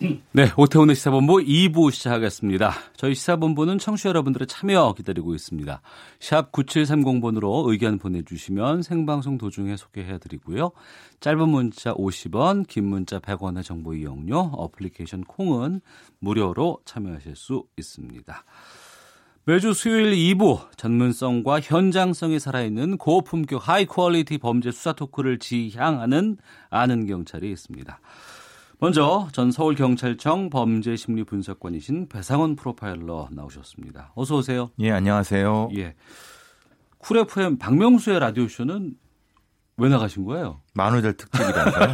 네, 0.00 0.52
오태훈의 0.56 0.94
시사본부 0.94 1.38
2부 1.38 1.90
시작하겠습니다. 1.90 2.72
저희 2.96 3.16
시사본부는 3.16 3.78
청취자 3.78 4.10
여러분들의 4.10 4.46
참여 4.46 4.94
기다리고 4.96 5.34
있습니다. 5.34 5.80
샵 6.20 6.52
9730번으로 6.52 7.68
의견 7.68 7.98
보내주시면 7.98 8.82
생방송 8.82 9.38
도중에 9.38 9.76
소개해드리고요. 9.76 10.70
짧은 11.18 11.48
문자 11.48 11.94
50원, 11.94 12.68
긴 12.68 12.84
문자 12.84 13.18
100원의 13.18 13.64
정보 13.64 13.92
이용료, 13.92 14.38
어플리케이션 14.38 15.24
콩은 15.24 15.80
무료로 16.20 16.78
참여하실 16.84 17.34
수 17.34 17.64
있습니다. 17.76 18.44
매주 19.46 19.72
수요일 19.72 20.12
2부 20.12 20.76
전문성과 20.76 21.58
현장성이 21.58 22.38
살아있는 22.38 22.98
고품격 22.98 23.66
high 23.66 23.86
quality 23.86 24.38
범죄 24.38 24.70
수사 24.70 24.92
talk를 24.92 25.40
지향하는 25.40 26.36
아는 26.70 27.06
경찰이 27.06 27.50
있습니다. 27.50 27.98
먼저 28.80 29.28
전 29.32 29.50
서울경찰청 29.50 30.50
범죄심리분석관이신 30.50 32.08
배상원 32.08 32.54
프로파일러 32.54 33.28
나오셨습니다. 33.32 34.12
어서 34.14 34.36
오세요. 34.36 34.70
예, 34.78 34.92
안녕하세요. 34.92 35.70
예. 35.76 35.96
쿨 36.98 37.18
FM 37.18 37.58
박명수의 37.58 38.20
라디오쇼는 38.20 38.94
왜 39.78 39.88
나가신 39.88 40.24
거예요? 40.24 40.60
만우절 40.74 41.14
특집이라서요. 41.14 41.92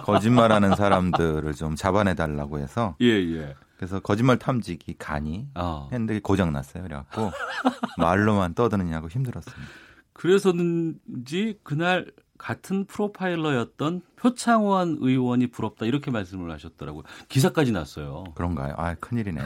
거짓말하는 0.04 0.74
사람들을 0.74 1.54
좀 1.54 1.74
잡아내 1.74 2.14
달라고 2.14 2.58
해서 2.58 2.96
예, 3.00 3.06
예. 3.06 3.54
그래서 3.76 4.00
거짓말 4.00 4.38
탐지기 4.38 4.96
간이 4.98 5.48
아. 5.54 5.88
핸들이 5.90 6.20
고장 6.20 6.52
났어요. 6.52 6.82
그래갖고 6.82 7.30
말로만 7.96 8.54
떠드느냐고 8.54 9.08
힘들었습니다. 9.08 9.72
그래서는지 10.12 11.58
그날 11.62 12.12
같은 12.38 12.84
프로파일러였던 12.86 14.02
표창원 14.16 14.98
의원이 15.00 15.48
부럽다 15.48 15.86
이렇게 15.86 16.10
말씀을 16.10 16.50
하셨더라고요. 16.50 17.04
기사까지 17.28 17.72
났어요. 17.72 18.24
그런가요? 18.34 18.74
아, 18.76 18.94
큰일이네. 18.94 19.40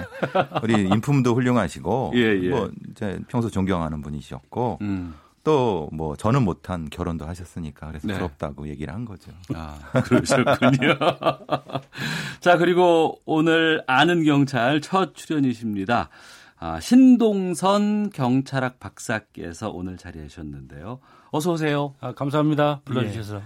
우리 0.62 0.88
인품도 0.88 1.34
훌륭하시고 1.34 2.12
예, 2.16 2.40
예. 2.42 2.48
뭐 2.48 2.70
이제 2.90 3.20
평소 3.28 3.50
존경하는 3.50 4.00
분이셨고 4.00 4.78
음. 4.80 5.14
또뭐 5.44 6.16
저는 6.16 6.42
못한 6.42 6.90
결혼도 6.90 7.24
하셨으니까 7.26 7.88
그래서 7.88 8.06
네. 8.06 8.14
부럽다고 8.14 8.68
얘기를 8.68 8.92
한 8.92 9.04
거죠. 9.04 9.32
아, 9.54 9.78
그러셨군요. 10.04 10.98
자, 12.40 12.58
그리고 12.58 13.20
오늘 13.24 13.82
아는 13.86 14.24
경찰 14.24 14.80
첫 14.80 15.14
출연이십니다. 15.14 16.10
아, 16.58 16.80
신동선 16.80 18.10
경찰학 18.10 18.80
박사께서 18.80 19.70
오늘 19.70 19.96
자리하셨는데요. 19.96 20.98
어서 21.30 21.52
오세요. 21.52 21.94
아, 22.00 22.12
감사합니다. 22.12 22.82
불러주셔서. 22.84 23.42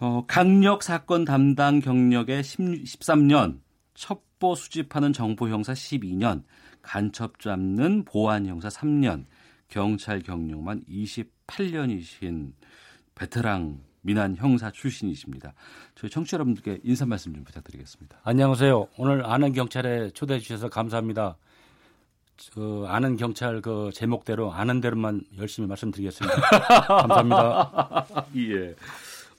어, 0.00 0.24
강력 0.26 0.82
사건 0.82 1.24
담당 1.24 1.80
경력에 1.80 2.42
10, 2.42 2.58
13년, 2.84 3.60
첩보 3.94 4.54
수집하는 4.54 5.12
정보 5.12 5.48
형사 5.48 5.72
12년, 5.72 6.42
간첩 6.82 7.38
잡는 7.38 8.04
보안 8.04 8.46
형사 8.46 8.68
3년, 8.68 9.26
경찰 9.68 10.20
경력만 10.20 10.84
28년이신 10.88 12.52
베테랑 13.14 13.80
민한 14.02 14.36
형사 14.36 14.70
출신이십니다. 14.70 15.54
저희 15.94 16.10
청취자 16.10 16.34
여러분들께 16.36 16.80
인사 16.82 17.06
말씀 17.06 17.32
좀 17.32 17.44
부탁드리겠습니다. 17.44 18.18
안녕하세요. 18.24 18.88
오늘 18.98 19.24
아는 19.24 19.52
경찰에 19.52 20.10
초대해 20.10 20.40
주셔서 20.40 20.68
감사합니다. 20.68 21.36
그 22.52 22.84
아는 22.88 23.16
경찰 23.16 23.60
그 23.60 23.90
제목대로 23.92 24.52
아는 24.52 24.80
대로만 24.80 25.22
열심히 25.38 25.68
말씀드리겠습니다. 25.68 26.40
감사합니다. 26.86 28.26
예. 28.36 28.74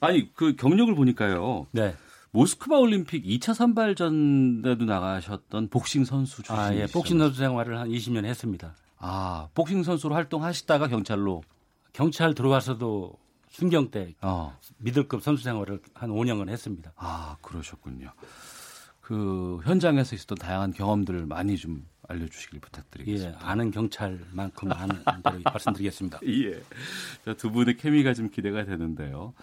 아니 0.00 0.32
그 0.34 0.54
경력을 0.56 0.94
보니까요. 0.94 1.66
네. 1.72 1.94
모스크바 2.30 2.78
올림픽 2.78 3.24
2차 3.24 3.54
선발전에도 3.54 4.84
나가셨던 4.84 5.68
복싱 5.68 6.04
선수 6.04 6.42
출신이시죠. 6.42 6.54
아, 6.54 6.74
예. 6.74 6.86
복싱 6.86 7.18
선수 7.18 7.38
생활을 7.38 7.78
한 7.78 7.88
20년 7.88 8.24
했습니다. 8.24 8.74
아, 8.98 9.48
복싱 9.54 9.82
선수로 9.84 10.14
활동하시다가 10.14 10.88
경찰로 10.88 11.42
경찰 11.92 12.34
들어와서도 12.34 13.16
순경 13.50 13.92
때 13.92 14.14
어. 14.20 14.58
미들급 14.78 15.22
선수 15.22 15.44
생활을 15.44 15.80
한 15.94 16.10
5년간 16.10 16.48
했습니다. 16.48 16.92
아, 16.96 17.36
그러셨군요. 17.40 18.10
그 19.00 19.60
현장에서 19.62 20.16
있었던 20.16 20.36
다양한 20.38 20.72
경험들을 20.72 21.26
많이 21.26 21.56
좀 21.56 21.86
알려 22.08 22.26
주시길 22.26 22.56
예, 22.56 22.60
부탁드리겠습니다. 22.60 23.38
아는 23.42 23.70
경찰만큼 23.70 24.72
아는 24.72 24.96
대로 25.24 25.40
말씀드리겠습니다. 25.44 26.20
예. 26.26 26.60
자, 27.24 27.34
두 27.34 27.50
분의 27.50 27.76
케미가 27.76 28.14
좀 28.14 28.30
기대가 28.30 28.64
되는데요. 28.64 29.34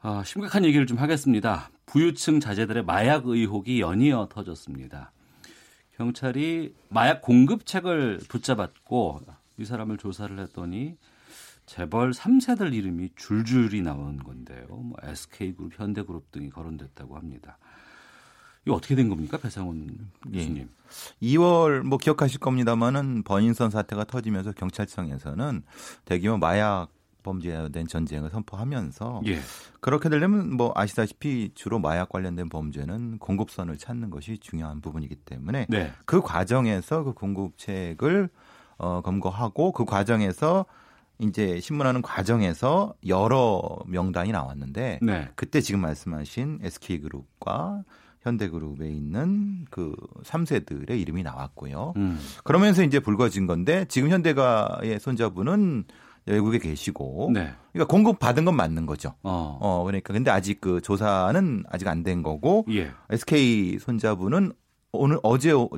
아, 0.00 0.22
심각한 0.24 0.64
얘기를 0.64 0.86
좀 0.86 0.98
하겠습니다. 0.98 1.70
부유층 1.86 2.40
자제들의 2.40 2.84
마약 2.84 3.26
의혹이 3.26 3.80
연이어 3.80 4.28
터졌습니다. 4.30 5.12
경찰이 5.96 6.74
마약 6.88 7.22
공급책을 7.22 8.20
붙잡았고 8.28 9.20
이 9.58 9.64
사람을 9.64 9.98
조사를 9.98 10.38
했더니 10.38 10.96
재벌 11.66 12.10
3세들 12.10 12.74
이름이 12.74 13.10
줄줄이 13.14 13.82
나온 13.82 14.16
건데요. 14.16 14.66
뭐 14.68 14.96
SK그룹, 15.02 15.78
현대그룹 15.78 16.32
등이 16.32 16.50
거론됐다고 16.50 17.16
합니다. 17.16 17.58
이거 18.64 18.76
어떻게 18.76 18.94
된 18.94 19.08
겁니까, 19.08 19.38
배상훈 19.38 20.08
예. 20.32 20.38
교수님? 20.38 20.68
2월 21.22 21.82
뭐 21.82 21.98
기억하실 21.98 22.40
겁니다만은 22.40 23.22
버닝썬 23.24 23.70
사태가 23.70 24.04
터지면서 24.04 24.52
경찰청에서는 24.52 25.62
대규모 26.04 26.38
마약 26.38 26.88
범죄에 27.22 27.68
대한 27.70 27.86
전쟁을 27.86 28.30
선포하면서 28.30 29.22
예. 29.26 29.40
그렇게 29.80 30.08
되려면 30.08 30.54
뭐 30.54 30.72
아시다시피 30.74 31.52
주로 31.54 31.78
마약 31.78 32.08
관련된 32.08 32.48
범죄는 32.48 33.18
공급선을 33.18 33.78
찾는 33.78 34.10
것이 34.10 34.38
중요한 34.38 34.80
부분이기 34.80 35.16
때문에 35.16 35.66
네. 35.68 35.92
그 36.04 36.20
과정에서 36.20 37.04
그 37.04 37.12
공급책을 37.12 38.28
어, 38.78 39.00
검거하고 39.02 39.72
그 39.72 39.84
과정에서 39.84 40.66
이제 41.18 41.60
신문하는 41.60 42.02
과정에서 42.02 42.94
여러 43.06 43.78
명단이 43.86 44.32
나왔는데 44.32 44.98
네. 45.02 45.28
그때 45.36 45.60
지금 45.60 45.80
말씀하신 45.80 46.60
SK그룹과 46.62 47.84
현대그룹에 48.22 48.88
있는 48.88 49.64
그 49.70 49.94
3세들의 50.24 50.90
이름이 51.00 51.22
나왔고요. 51.22 51.94
음. 51.96 52.18
그러면서 52.44 52.82
이제 52.82 53.00
불거진 53.00 53.46
건데 53.46 53.84
지금 53.88 54.10
현대가의 54.10 55.00
손자분은 55.00 55.84
외국에 56.26 56.58
계시고 56.58 57.30
네. 57.34 57.52
그러니까 57.72 57.90
공급 57.90 58.20
받은 58.20 58.44
건 58.44 58.54
맞는 58.54 58.86
거죠. 58.86 59.14
어. 59.24 59.58
어 59.60 59.82
그러니까 59.84 60.12
근데 60.12 60.30
아직 60.30 60.60
그 60.60 60.80
조사는 60.80 61.64
아직 61.68 61.88
안 61.88 62.04
된 62.04 62.22
거고 62.22 62.64
예. 62.70 62.90
SK 63.10 63.78
손자분은 63.80 64.52
오늘 64.92 65.18
어제죠? 65.22 65.68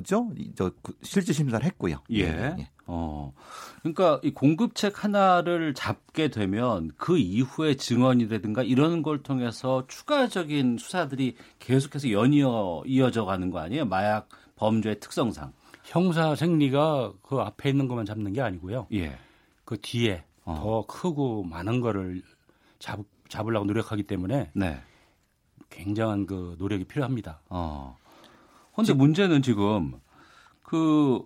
저그 0.55 0.93
실질 1.01 1.33
심사를 1.33 1.65
했고요. 1.65 1.97
예. 2.11 2.55
어. 2.87 3.33
그러니까 3.81 4.19
이 4.23 4.31
공급책 4.31 5.03
하나를 5.03 5.73
잡게 5.73 6.29
되면 6.29 6.91
그 6.97 7.17
이후의 7.17 7.77
증언이라든가 7.77 8.63
이런 8.63 9.03
걸 9.03 9.23
통해서 9.23 9.85
추가적인 9.87 10.77
수사들이 10.77 11.35
계속해서 11.59 12.11
연이어 12.11 12.83
이어져 12.85 13.25
가는 13.25 13.49
거 13.49 13.59
아니에요? 13.59 13.85
마약 13.85 14.27
범죄의 14.55 14.99
특성상. 14.99 15.53
형사 15.83 16.35
생리가 16.35 17.13
그 17.21 17.37
앞에 17.37 17.69
있는 17.69 17.87
것만 17.87 18.05
잡는 18.05 18.33
게 18.33 18.41
아니고요. 18.41 18.87
예. 18.93 19.17
그 19.65 19.79
뒤에 19.79 20.23
어. 20.45 20.55
더 20.55 20.85
크고 20.87 21.43
많은 21.43 21.79
거를 21.81 22.21
잡, 22.79 22.99
잡으려고 23.29 23.65
노력하기 23.65 24.03
때문에 24.03 24.51
네. 24.53 24.81
굉장한 25.69 26.25
그 26.25 26.55
노력이 26.59 26.85
필요합니다. 26.85 27.41
어. 27.49 27.97
근데 28.75 28.93
문제는 28.93 29.41
지금 29.41 29.93
그 30.61 31.23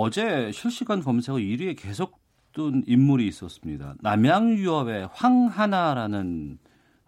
어제 0.00 0.50
실시간 0.52 1.02
검색어 1.02 1.36
1위에 1.36 1.76
계속 1.78 2.18
뜬 2.52 2.82
인물이 2.86 3.26
있었습니다. 3.28 3.94
남양유업의 4.00 5.08
황하나라는 5.12 6.58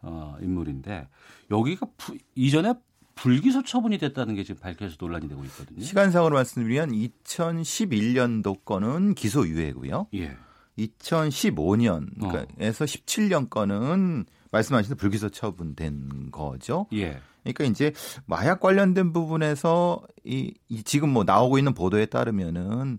어, 0.03 0.37
인물인데 0.41 1.09
여기가 1.51 1.87
부- 1.97 2.17
이전에 2.35 2.75
불기소 3.15 3.63
처분이 3.63 3.99
됐다는 3.99 4.35
게 4.35 4.45
지금 4.45 4.61
밝혀져 4.61 4.97
논란이 5.01 5.29
되고 5.29 5.43
있거든요. 5.45 5.81
시간상으로 5.81 6.35
말씀드리면 6.35 6.91
2011년도 6.93 8.65
거는 8.65 9.15
기소 9.15 9.47
유예고요. 9.49 10.09
예. 10.15 10.37
2015년에서 10.79 12.85
17년 12.85 13.49
거는 13.49 14.27
말씀하신 14.51 14.97
불기소 14.97 15.31
처분된 15.31 16.31
거죠. 16.31 16.87
예. 16.93 17.19
그러니까 17.53 17.65
이제 17.65 17.93
마약 18.27 18.61
관련된 18.61 19.13
부분에서 19.13 20.03
이, 20.25 20.53
이 20.69 20.83
지금 20.83 21.11
뭐 21.11 21.25
나오고 21.25 21.59
있는 21.59 21.75
보도에 21.75 22.07
따르면은 22.07 22.99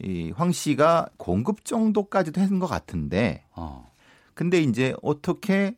이 0.00 0.32
황 0.36 0.52
씨가 0.52 1.08
공급 1.16 1.64
정도까지도 1.64 2.40
했는 2.40 2.60
것 2.60 2.66
같은데 2.68 3.44
어. 3.56 3.90
근데 4.34 4.60
이제 4.60 4.94
어떻게 5.02 5.74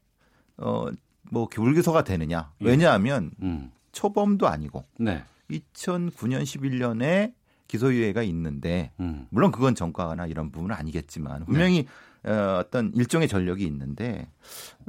어뭐 0.58 1.48
불기소가 1.50 2.04
되느냐? 2.04 2.52
왜냐하면 2.60 3.30
음. 3.42 3.70
초범도 3.92 4.46
아니고 4.46 4.84
네. 4.98 5.24
2009년 5.50 6.42
11년에 6.42 7.32
기소유예가 7.68 8.22
있는데 8.24 8.90
음. 9.00 9.26
물론 9.30 9.50
그건 9.52 9.74
전과나 9.74 10.26
이런 10.26 10.50
부분은 10.50 10.74
아니겠지만 10.76 11.46
분명히 11.46 11.80
어, 11.80 11.84
어떤 12.24 12.92
일종의 12.94 13.28
전력이 13.28 13.64
있는데 13.64 14.28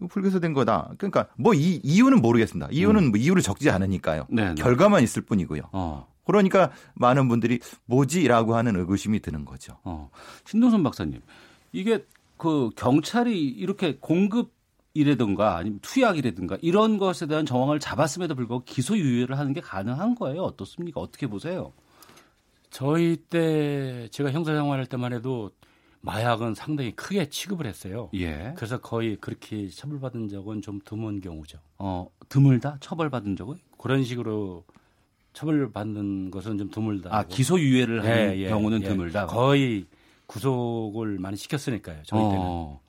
불기소된 0.10 0.54
거다. 0.54 0.92
그러니까 0.98 1.28
뭐 1.38 1.54
이 1.54 1.80
이유는 1.84 2.22
모르겠습니다. 2.22 2.70
이유는 2.72 3.12
뭐 3.12 3.20
이유를 3.20 3.42
적지 3.42 3.70
않으니까요. 3.70 4.28
네, 4.30 4.50
네. 4.50 4.56
결과만 4.56 5.04
있을 5.04 5.22
뿐이고요. 5.22 5.64
어. 5.72 6.08
그러니까 6.26 6.72
많은 6.96 7.28
분들이 7.28 7.60
뭐지라고 7.86 8.56
하는 8.56 8.76
의구심이 8.76 9.20
드는 9.22 9.46
거죠. 9.46 9.78
어. 9.84 10.10
신동선 10.46 10.84
박사님. 10.84 11.22
이게 11.72 12.06
그 12.38 12.70
경찰이 12.76 13.48
이렇게 13.48 13.98
공급 14.00 14.52
이라든가 14.94 15.56
아니면 15.56 15.80
투약이라든가 15.82 16.58
이런 16.62 16.98
것에 16.98 17.26
대한 17.26 17.46
정황을 17.46 17.80
잡았음에도 17.80 18.36
불구하고 18.36 18.66
기소유예를 18.66 19.38
하는 19.40 19.54
게 19.54 19.62
가능한 19.62 20.16
거예요. 20.16 20.42
어떻습니까? 20.44 21.00
어떻게 21.00 21.28
보세요? 21.28 21.72
저희 22.72 23.16
때 23.18 24.08
제가 24.12 24.32
형사 24.32 24.54
생활할 24.54 24.86
때만 24.88 25.14
해도 25.14 25.52
마약은 26.02 26.56
상당히 26.56 26.92
크게 26.96 27.30
취급을 27.30 27.66
했어요. 27.68 28.10
예. 28.16 28.54
그래서 28.56 28.80
거의 28.80 29.18
그렇게 29.18 29.68
처벌받은 29.70 30.30
적은 30.30 30.62
좀 30.62 30.80
드문 30.84 31.22
경우죠. 31.22 31.60
어, 31.78 32.08
드물다? 32.30 32.78
처벌받은 32.80 33.36
적은? 33.36 33.58
그런 33.78 34.04
식으로 34.04 34.64
처벌받는 35.34 36.32
것은 36.32 36.58
좀 36.58 36.70
드물다. 36.72 37.16
아, 37.16 37.24
기소유예를 37.24 38.04
하는 38.04 38.34
예, 38.36 38.40
예, 38.40 38.50
경우는 38.50 38.84
예. 38.84 38.88
드물다. 38.90 39.28
거의 39.28 39.86
구속을 40.26 41.20
많이 41.20 41.38
시켰으니까요. 41.38 42.02
저희 42.06 42.20
때는. 42.22 42.38
어. 42.40 42.82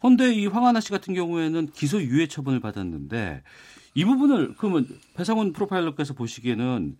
근데 0.00 0.32
이 0.34 0.46
황하나 0.46 0.80
씨 0.80 0.90
같은 0.90 1.14
경우에는 1.14 1.66
기소유예 1.68 2.26
처분을 2.28 2.60
받았는데 2.60 3.42
이 3.94 4.04
부분을 4.04 4.54
그러면 4.56 4.88
배상훈 5.14 5.52
프로파일러께서 5.52 6.14
보시기에는 6.14 6.96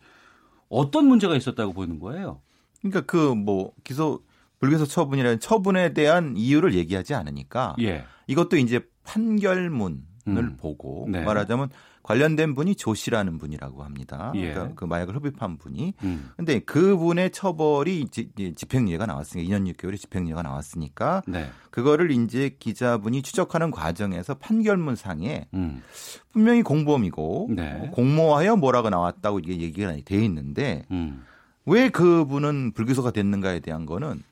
어떤 0.69 1.07
문제가 1.07 1.37
있었다고 1.37 1.73
보이는 1.73 1.99
거예요? 1.99 2.41
그러니까 2.81 3.01
그 3.03 3.35
뭐 3.35 3.73
기소 3.85 4.23
불기소 4.63 4.87
처분이라는 4.87 5.41
처분에 5.41 5.93
대한 5.93 6.35
이유를 6.37 6.75
얘기하지 6.75 7.15
않으니까 7.15 7.75
예. 7.81 8.05
이것도 8.29 8.59
이제 8.59 8.81
판결문을 9.03 9.99
음. 10.29 10.57
보고 10.57 11.09
네. 11.11 11.25
말하자면 11.25 11.71
관련된 12.05 12.55
분이 12.55 12.77
조 12.77 12.95
씨라는 12.95 13.39
분이라고 13.39 13.83
합니다. 13.83 14.31
예. 14.37 14.53
그러니까 14.53 14.75
그 14.77 14.85
마약을 14.85 15.17
흡입한 15.17 15.59
분이 15.59 15.95
음. 16.05 16.31
근데 16.37 16.61
그분의 16.61 17.33
처벌이 17.33 18.07
집행유예가 18.07 19.07
나왔으니까 19.07 19.49
2년 19.49 19.73
6개월의 19.75 19.99
집행유예가 19.99 20.43
나왔으니까 20.43 21.23
네. 21.27 21.51
그거를 21.73 22.13
이제 22.13 22.57
기자분이 22.57 23.23
추적하는 23.23 23.73
과정에서 23.73 24.35
판결문 24.35 24.95
상에 24.95 25.49
음. 25.55 25.83
분명히 26.31 26.63
공범이고 26.63 27.51
네. 27.51 27.91
공모하여 27.93 28.55
뭐라고 28.55 28.91
나왔다고 28.91 29.41
이게 29.41 29.59
얘기가 29.61 29.93
돼 30.05 30.25
있는데 30.25 30.85
음. 30.93 31.25
왜 31.67 31.89
그분은 31.89 32.75
불기소가 32.75 33.11
됐는가에 33.11 33.59
대한 33.59 33.87
거는 33.87 34.23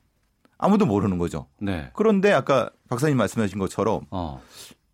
아무도 0.61 0.87
모르는 0.87 1.19
거죠. 1.19 1.47
네. 1.59 1.91
그런데 1.95 2.33
아까 2.33 2.71
박사님 2.89 3.17
말씀하신 3.17 3.59
것처럼 3.59 4.03
어. 4.11 4.43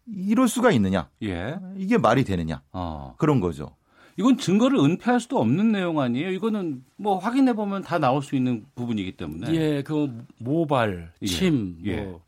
이럴 0.06 0.48
수가 0.48 0.70
있느냐? 0.72 1.10
예. 1.24 1.58
이게 1.76 1.98
말이 1.98 2.24
되느냐? 2.24 2.62
어. 2.72 3.14
그런 3.18 3.40
거죠. 3.40 3.74
이건 4.18 4.38
증거를 4.38 4.78
은폐할 4.78 5.20
수도 5.20 5.38
없는 5.40 5.72
내용 5.72 6.00
아니에요? 6.00 6.30
이거는 6.30 6.84
뭐 6.96 7.18
확인해 7.18 7.52
보면 7.52 7.82
다 7.82 7.98
나올 7.98 8.22
수 8.22 8.34
있는 8.36 8.64
부분이기 8.74 9.16
때문에. 9.16 9.52
예, 9.54 9.82
그 9.82 10.24
모발, 10.38 11.12
예. 11.20 11.26
침, 11.26 11.78
예. 11.84 12.00
뭐, 12.00 12.22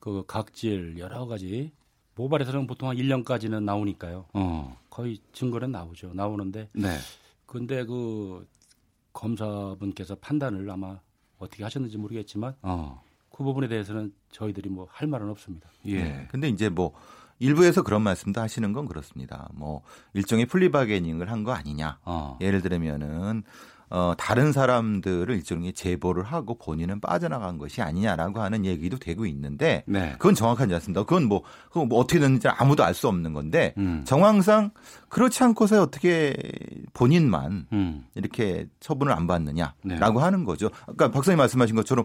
그 0.00 0.24
각질 0.26 0.96
여러 0.98 1.26
가지 1.26 1.70
모발에서는 2.16 2.66
보통 2.66 2.88
한 2.88 2.96
1년까지는 2.96 3.62
나오니까요. 3.62 4.26
어. 4.32 4.76
거의 4.88 5.18
증거는 5.32 5.70
나오죠. 5.70 6.12
나오는데 6.14 6.68
네. 6.72 6.88
근데 7.46 7.84
그 7.84 8.46
검사분께서 9.12 10.16
판단을 10.16 10.68
아마 10.70 10.98
어떻게 11.40 11.64
하셨는지 11.64 11.98
모르겠지만 11.98 12.54
어. 12.62 13.02
그 13.34 13.42
부분에 13.42 13.66
대해서는 13.68 14.12
저희들이 14.30 14.68
뭐 14.70 14.86
할 14.90 15.08
말은 15.08 15.28
없습니다. 15.30 15.68
예. 15.86 16.02
네. 16.02 16.28
근데 16.30 16.48
이제 16.48 16.68
뭐 16.68 16.92
일부에서 17.38 17.82
그런 17.82 18.02
말씀도 18.02 18.40
하시는 18.40 18.72
건 18.72 18.86
그렇습니다. 18.86 19.48
뭐 19.54 19.82
일종의 20.14 20.46
플리바게닝을 20.46 21.30
한 21.30 21.42
거 21.42 21.52
아니냐. 21.52 21.98
어. 22.04 22.36
예를 22.40 22.60
들면은 22.60 23.42
어 23.90 24.14
다른 24.16 24.52
사람들을 24.52 25.34
일종의 25.34 25.72
제보를 25.72 26.22
하고 26.22 26.56
본인은 26.56 27.00
빠져나간 27.00 27.58
것이 27.58 27.82
아니냐라고 27.82 28.40
하는 28.40 28.64
얘기도 28.64 28.98
되고 28.98 29.26
있는데 29.26 29.82
네. 29.86 30.12
그건 30.12 30.34
정확하지 30.36 30.72
않습니다. 30.74 31.02
그건 31.02 31.24
뭐, 31.24 31.42
그건 31.68 31.88
뭐 31.88 31.98
어떻게 31.98 32.20
됐는지 32.20 32.48
아무도 32.48 32.84
알 32.84 32.94
수 32.94 33.08
없는 33.08 33.32
건데 33.32 33.74
음. 33.78 34.04
정황상 34.04 34.70
그렇지 35.08 35.42
않고서 35.42 35.82
어떻게 35.82 36.36
본인만 36.92 37.66
음. 37.72 38.04
이렇게 38.14 38.68
처분을 38.78 39.12
안 39.12 39.26
받느냐라고 39.26 39.74
네. 39.84 39.96
하는 39.96 40.44
거죠. 40.44 40.70
아까 40.86 41.10
박사님 41.10 41.38
말씀하신 41.38 41.74
것처럼 41.76 42.04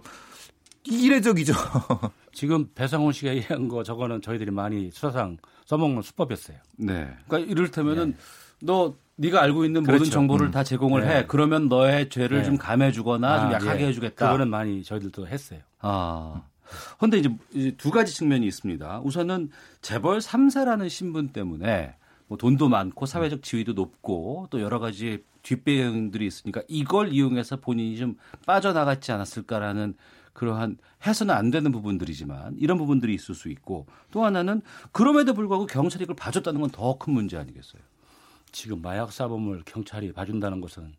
이례적이죠. 0.86 1.54
지금 2.32 2.68
배상훈 2.76 3.12
씨가 3.12 3.36
얘기한 3.36 3.68
거 3.68 3.84
저거는 3.84 4.22
저희들이 4.22 4.52
많이 4.52 4.92
수사상 4.92 5.38
써먹는 5.66 6.02
수법이었어요. 6.02 6.58
네. 6.78 7.10
그러니까 7.28 7.52
이를테면은 7.52 8.16
너 8.66 8.96
네가 9.18 9.42
알고 9.42 9.64
있는 9.66 9.82
모든 9.82 9.94
그렇죠. 9.96 10.12
정보를 10.12 10.48
음. 10.48 10.52
다 10.52 10.64
제공을 10.64 11.02
네. 11.02 11.16
해. 11.20 11.26
그러면 11.28 11.70
너의 11.70 12.10
죄를 12.10 12.40
네. 12.40 12.44
좀 12.44 12.58
감해 12.58 12.92
주거나 12.92 13.40
좀 13.40 13.50
아, 13.50 13.54
약하게 13.54 13.84
예. 13.86 13.88
해 13.88 13.94
주겠다. 13.94 14.26
그거는 14.28 14.50
많이 14.50 14.84
저희들도 14.84 15.28
했어요. 15.28 15.60
아. 15.80 16.42
근데 17.00 17.20
이제 17.20 17.30
이제 17.54 17.72
두 17.78 17.92
가지 17.92 18.14
측면이 18.14 18.46
있습니다. 18.48 19.02
우선은 19.02 19.52
재벌 19.82 20.18
3세라는 20.18 20.90
신분 20.90 21.30
때문에 21.30 21.96
뭐 22.28 22.38
돈도 22.38 22.68
많고 22.70 23.06
사회적 23.06 23.44
지위도 23.44 23.74
높고 23.74 24.48
또 24.50 24.60
여러 24.62 24.80
가지 24.80 25.24
뒷배경들이 25.44 26.26
있으니까 26.26 26.64
이걸 26.68 27.14
이용해서 27.14 27.58
본인이 27.58 27.96
좀 27.98 28.18
빠져나갔지 28.48 29.12
않았을까라는 29.12 29.94
그러한 30.34 30.78
해서는 31.06 31.34
안 31.36 31.52
되는 31.52 31.72
부분들이지만 31.72 32.56
이런 32.58 32.78
부분들이 32.80 33.14
있을 33.14 33.36
수 33.36 33.48
있고 33.50 33.86
또 34.12 34.26
하나는 34.26 34.62
그럼에도 34.92 35.34
불구하고 35.36 35.68
경찰이 35.68 36.04
이걸 36.04 36.16
봐줬다는 36.16 36.60
건 36.60 36.70
더 36.72 36.98
큰 36.98 37.14
문제 37.14 37.38
아니겠어요? 37.38 37.82
지금 38.56 38.82
마약 38.82 39.12
사범을 39.12 39.64
경찰이 39.66 40.14
봐준다는 40.14 40.62
것은 40.62 40.94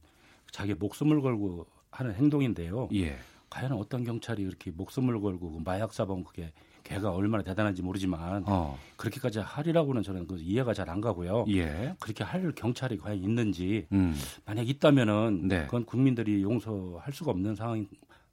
자기 0.51 0.75
목숨을 0.75 1.23
걸고 1.23 1.67
하는 1.91 2.15
행동인데요. 2.15 2.91
예. 2.95 3.17
과연 3.49 3.73
어떤 3.73 4.05
경찰이 4.05 4.43
이렇게 4.43 4.71
목숨을 4.71 5.19
걸고 5.19 5.53
그 5.53 5.61
마약 5.65 5.95
사범 5.95 6.23
그게 6.23 6.53
걔가 6.85 7.13
얼마나 7.13 7.43
대단한지 7.43 7.81
모르지만 7.81 8.45
어. 8.47 8.79
그렇게까지 8.99 9.39
하리라고는 9.39 10.03
저는 10.03 10.27
그 10.27 10.37
이해가 10.39 10.75
잘 10.75 10.91
안 10.91 11.01
가고요. 11.01 11.47
예. 11.49 11.97
그렇게 11.99 12.25
할 12.25 12.53
경찰이 12.53 12.99
과연 12.99 13.17
있는지 13.19 13.87
음. 13.91 14.15
만약 14.45 14.69
있다면은 14.69 15.49
네. 15.49 15.65
그건 15.65 15.87
국민들이 15.87 16.43
용서할 16.43 17.11
수가 17.15 17.31
없는 17.31 17.55
상황 17.55 17.87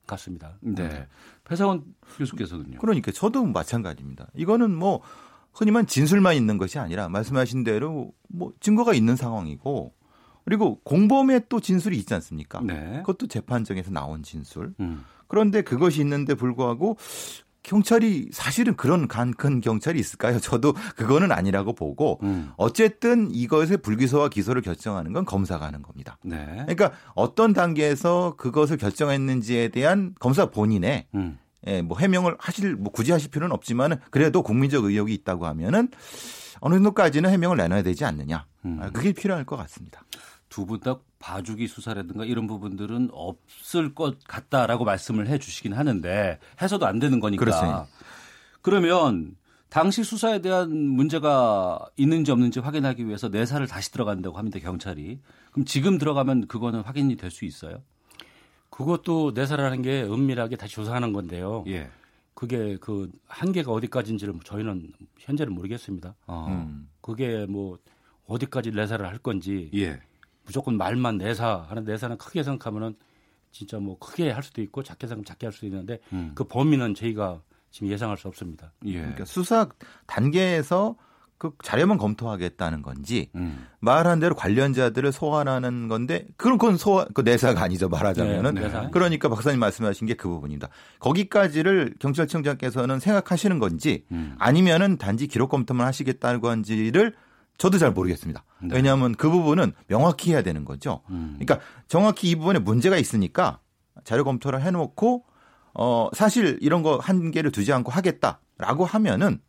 같습니다. 0.06 0.58
네. 0.60 1.08
배상원 1.46 1.96
교수께서는요. 2.18 2.78
그러니까 2.80 3.14
저도 3.14 3.46
마찬가지입니다. 3.46 4.28
이거는 4.36 4.76
뭐 4.76 5.02
흔히만 5.54 5.88
진술만 5.88 6.36
있는 6.36 6.58
것이 6.58 6.80
아니라 6.80 7.10
말씀하신 7.10 7.64
대로 7.64 8.12
뭐 8.30 8.54
증거가 8.60 8.94
있는 8.94 9.16
상황이고 9.16 9.94
그리고 10.46 10.80
공범의 10.84 11.44
또 11.50 11.60
진술이 11.60 11.98
있지 11.98 12.14
않습니까? 12.14 12.62
네. 12.62 12.98
그것도 12.98 13.28
재판정에서 13.28 13.92
나온 13.92 14.24
진술. 14.24 14.74
음. 14.80 15.06
그런데 15.28 15.62
그것이 15.62 16.02
있는데 16.02 16.36
불구하고 16.36 16.98
경찰이 17.64 18.28
사실은 18.34 18.76
그런 18.76 19.08
간큰 19.08 19.62
경찰이 19.62 19.98
있을까요? 19.98 20.38
저도 20.42 20.74
그거는 20.96 21.32
아니라고 21.32 21.74
보고 21.74 22.20
음. 22.24 22.52
어쨌든 22.58 23.34
이것의 23.34 23.78
불기소와 23.78 24.28
기소를 24.30 24.62
결정하는 24.62 25.14
건 25.14 25.26
검사가 25.26 25.66
하는 25.66 25.82
겁니다. 25.82 26.18
네. 26.24 26.46
그러니까 26.46 26.92
어떤 27.16 27.54
단계에서 27.54 28.36
그것을 28.38 28.78
결정했는지에 28.78 29.70
대한 29.70 30.14
검사 30.20 30.48
본인의 30.48 31.08
음. 31.16 31.40
예, 31.68 31.82
뭐 31.82 31.98
해명을 31.98 32.36
하실 32.40 32.76
뭐 32.76 32.92
굳이 32.92 33.12
하실 33.12 33.30
필요는 33.32 33.54
없지만은 33.56 33.98
그래도 34.10 34.44
국민적 34.44 34.84
의혹이 34.86 35.14
있다고 35.14 35.46
하면은 35.48 35.90
어느 36.60 36.76
정도까지는 36.76 37.30
해명을 37.30 37.58
내놔야 37.58 37.84
되지 37.84 38.06
않느냐. 38.06 38.46
음. 38.66 38.80
아, 38.82 38.90
그게 38.92 39.12
필요할 39.14 39.46
것 39.46 39.56
같습니다. 39.58 40.04
두 40.50 40.66
분 40.68 40.80
다 40.82 41.00
봐주기 41.20 41.68
수사라든가 41.68 42.26
이런 42.26 42.46
부분들은 42.48 43.10
없을 43.12 43.96
것 43.96 44.24
같다라고 44.26 44.84
말씀을 44.86 45.28
해 45.28 45.40
주시긴 45.40 45.74
하는데 45.74 46.38
해서도 46.62 46.86
안 46.86 47.00
되는 47.00 47.20
거니까. 47.20 47.40
그렇습니다. 47.44 47.88
그러면 48.62 49.36
당시 49.70 50.04
수사에 50.04 50.40
대한 50.42 50.70
문제가 50.72 51.80
있는지 51.98 52.32
없는지 52.32 52.60
확인하기 52.60 53.08
위해서 53.08 53.30
내사를 53.30 53.66
다시 53.68 53.92
들어간다고 53.92 54.38
합니다, 54.38 54.60
경찰이. 54.60 55.20
그럼 55.52 55.66
지금 55.66 55.98
들어가면 55.98 56.48
그거는 56.48 56.82
확인이 56.82 57.16
될 57.16 57.32
수 57.32 57.46
있어요? 57.46 57.82
그것도 58.74 59.34
내사라는 59.36 59.84
게 59.84 60.02
은밀하게 60.02 60.56
다시 60.56 60.74
조사하는 60.74 61.14
건데요. 61.14 61.64
예. 61.68 61.92
그게 62.34 62.76
그 62.82 63.12
한계가 63.28 63.72
어디까지인지를 63.72 64.34
저희는 64.44 64.92
현재는 65.20 65.54
모르겠습니다. 65.54 66.16
어. 66.26 66.48
음. 66.50 66.90
그게 67.00 67.46
뭐 67.46 67.78
어디까지 68.26 68.72
내사를 68.72 69.06
할 69.06 69.20
건지 69.20 69.70
예. 69.76 70.00
무조건 70.44 70.76
말만 70.76 71.20
내사 71.20 71.68
하는 71.70 71.84
내사는 71.84 72.18
크게 72.18 72.42
생각하면은 72.42 72.96
진짜 73.52 73.78
뭐 73.78 74.00
크게 74.00 74.32
할 74.32 74.42
수도 74.42 74.64
있고 74.64 74.82
작게 74.82 75.06
생각하면 75.06 75.26
작게 75.26 75.46
할 75.46 75.54
수도 75.54 75.68
있는데 75.68 76.00
음. 76.12 76.32
그 76.34 76.44
범위는 76.44 76.96
저희가 76.96 77.44
지금 77.70 77.90
예상할 77.90 78.18
수 78.18 78.28
없습니다. 78.28 78.74
예. 78.86 78.94
그러니까 78.94 79.26
수사 79.26 79.70
단계에서 80.08 80.96
그 81.52 81.52
자료만 81.64 81.98
검토하겠다는 81.98 82.82
건지 82.82 83.30
음. 83.36 83.68
말한 83.82 84.20
대로 84.20 84.34
관련자들을 84.36 85.12
소환하는 85.12 85.90
건데 85.90 86.26
그건 86.38 86.58
그건 86.58 86.78
소환 86.78 87.06
그 87.14 87.22
내사가 87.22 87.62
아니죠 87.62 87.90
말하자면은 87.90 88.56
네, 88.56 88.62
내사. 88.62 88.90
그러니까 88.90 89.30
박사님 89.30 89.60
말씀하신 89.60 90.08
게 90.08 90.14
그 90.24 90.30
부분입니다. 90.30 90.70
거기까지를 91.00 91.96
경찰청장께서는 92.00 93.00
생각하시는 93.00 93.60
건지 93.60 94.06
음. 94.12 94.36
아니면은 94.40 94.98
단지 94.98 95.28
기록 95.28 95.50
검토만 95.50 95.86
하시겠다는 95.88 96.40
건지를 96.40 97.14
저도 97.58 97.78
잘 97.78 97.92
모르겠습니다. 97.92 98.44
네. 98.62 98.76
왜냐하면 98.76 99.14
그 99.16 99.30
부분은 99.30 99.74
명확히 99.88 100.32
해야 100.32 100.42
되는 100.42 100.64
거죠. 100.64 101.02
음. 101.10 101.38
그러니까 101.40 101.60
정확히 101.88 102.30
이 102.30 102.36
부분에 102.36 102.60
문제가 102.60 102.98
있으니까 102.98 103.60
자료 104.06 104.24
검토를 104.24 104.62
해놓고 104.62 105.26
어 105.74 106.10
사실 106.14 106.58
이런 106.62 106.84
거 106.84 106.98
한계를 106.98 107.52
두지 107.52 107.74
않고 107.74 107.92
하겠다라고 107.92 108.86
하면은 108.86 109.40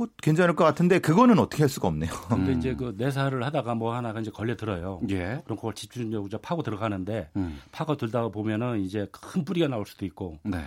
그 0.00 0.06
괜찮을 0.22 0.56
것 0.56 0.64
같은데 0.64 0.98
그거는 0.98 1.38
어떻게 1.38 1.62
할 1.62 1.68
수가 1.68 1.88
없네요. 1.88 2.10
근데 2.28 2.52
음. 2.52 2.58
이제 2.58 2.74
그 2.74 2.94
내사를 2.96 3.44
하다가 3.44 3.74
뭐 3.74 3.94
하나가 3.94 4.18
이제 4.20 4.30
걸려 4.30 4.56
들어요. 4.56 4.98
예. 5.10 5.42
그럼 5.44 5.56
그걸 5.56 5.74
집중적으로 5.74 6.26
이제 6.26 6.38
파고 6.38 6.62
들어가는데 6.62 7.28
음. 7.36 7.60
파고 7.70 7.98
들다가 7.98 8.30
보면은 8.30 8.80
이제 8.80 9.06
큰 9.12 9.44
뿌리가 9.44 9.68
나올 9.68 9.84
수도 9.84 10.06
있고 10.06 10.38
네. 10.42 10.64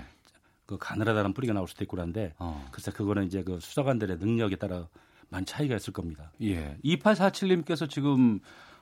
그 0.67 0.77
가늘하다는 0.77 1.33
뿌리가 1.33 1.51
나올 1.53 1.67
수도 1.67 1.83
있고 1.83 1.97
그런데 1.97 2.35
어. 2.37 2.63
글쎄 2.71 2.91
그거는 2.91 3.25
이제 3.25 3.41
그 3.41 3.59
수사관들의 3.59 4.17
능력에 4.17 4.55
따라 4.57 4.87
많은 5.29 5.47
차이가 5.47 5.75
있을 5.77 5.93
겁니다. 5.93 6.31
예. 6.43 6.77
2847님께서 6.85 7.89
지금 7.89 8.39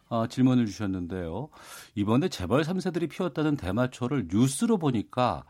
어, 0.10 0.28
질문을 0.28 0.66
주셨는데요. 0.66 1.48
이번에 1.96 2.28
재벌 2.28 2.64
3세들이 2.64 3.10
피웠다는 3.10 3.56
대마초를 3.56 4.28
뉴스로 4.30 4.78
보니까 4.78 5.46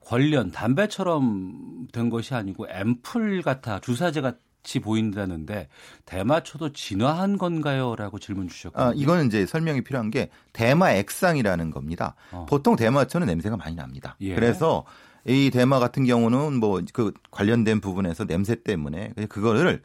관련 0.00 0.50
담배처럼 0.50 1.88
된 1.92 2.10
것이 2.10 2.34
아니고 2.34 2.66
앰플 2.68 3.42
같아 3.42 3.78
주사제 3.80 4.20
같이 4.20 4.80
보인다는데 4.80 5.68
대마초도 6.06 6.72
진화한 6.72 7.38
건가요?라고 7.38 8.18
질문 8.18 8.48
주셨거든요. 8.48 8.90
아, 8.90 8.92
이거는 8.94 9.26
이제 9.26 9.46
설명이 9.46 9.82
필요한 9.82 10.10
게 10.10 10.30
대마 10.52 10.92
액상이라는 10.92 11.70
겁니다. 11.70 12.14
어. 12.32 12.46
보통 12.48 12.76
대마초는 12.76 13.26
냄새가 13.26 13.56
많이 13.56 13.76
납니다. 13.76 14.16
예. 14.20 14.34
그래서 14.34 14.84
이 15.26 15.50
대마 15.50 15.78
같은 15.78 16.04
경우는 16.04 16.54
뭐 16.54 16.80
그 16.92 17.12
관련된 17.30 17.80
부분에서 17.80 18.24
냄새 18.24 18.54
때문에 18.62 19.12
그거를 19.28 19.82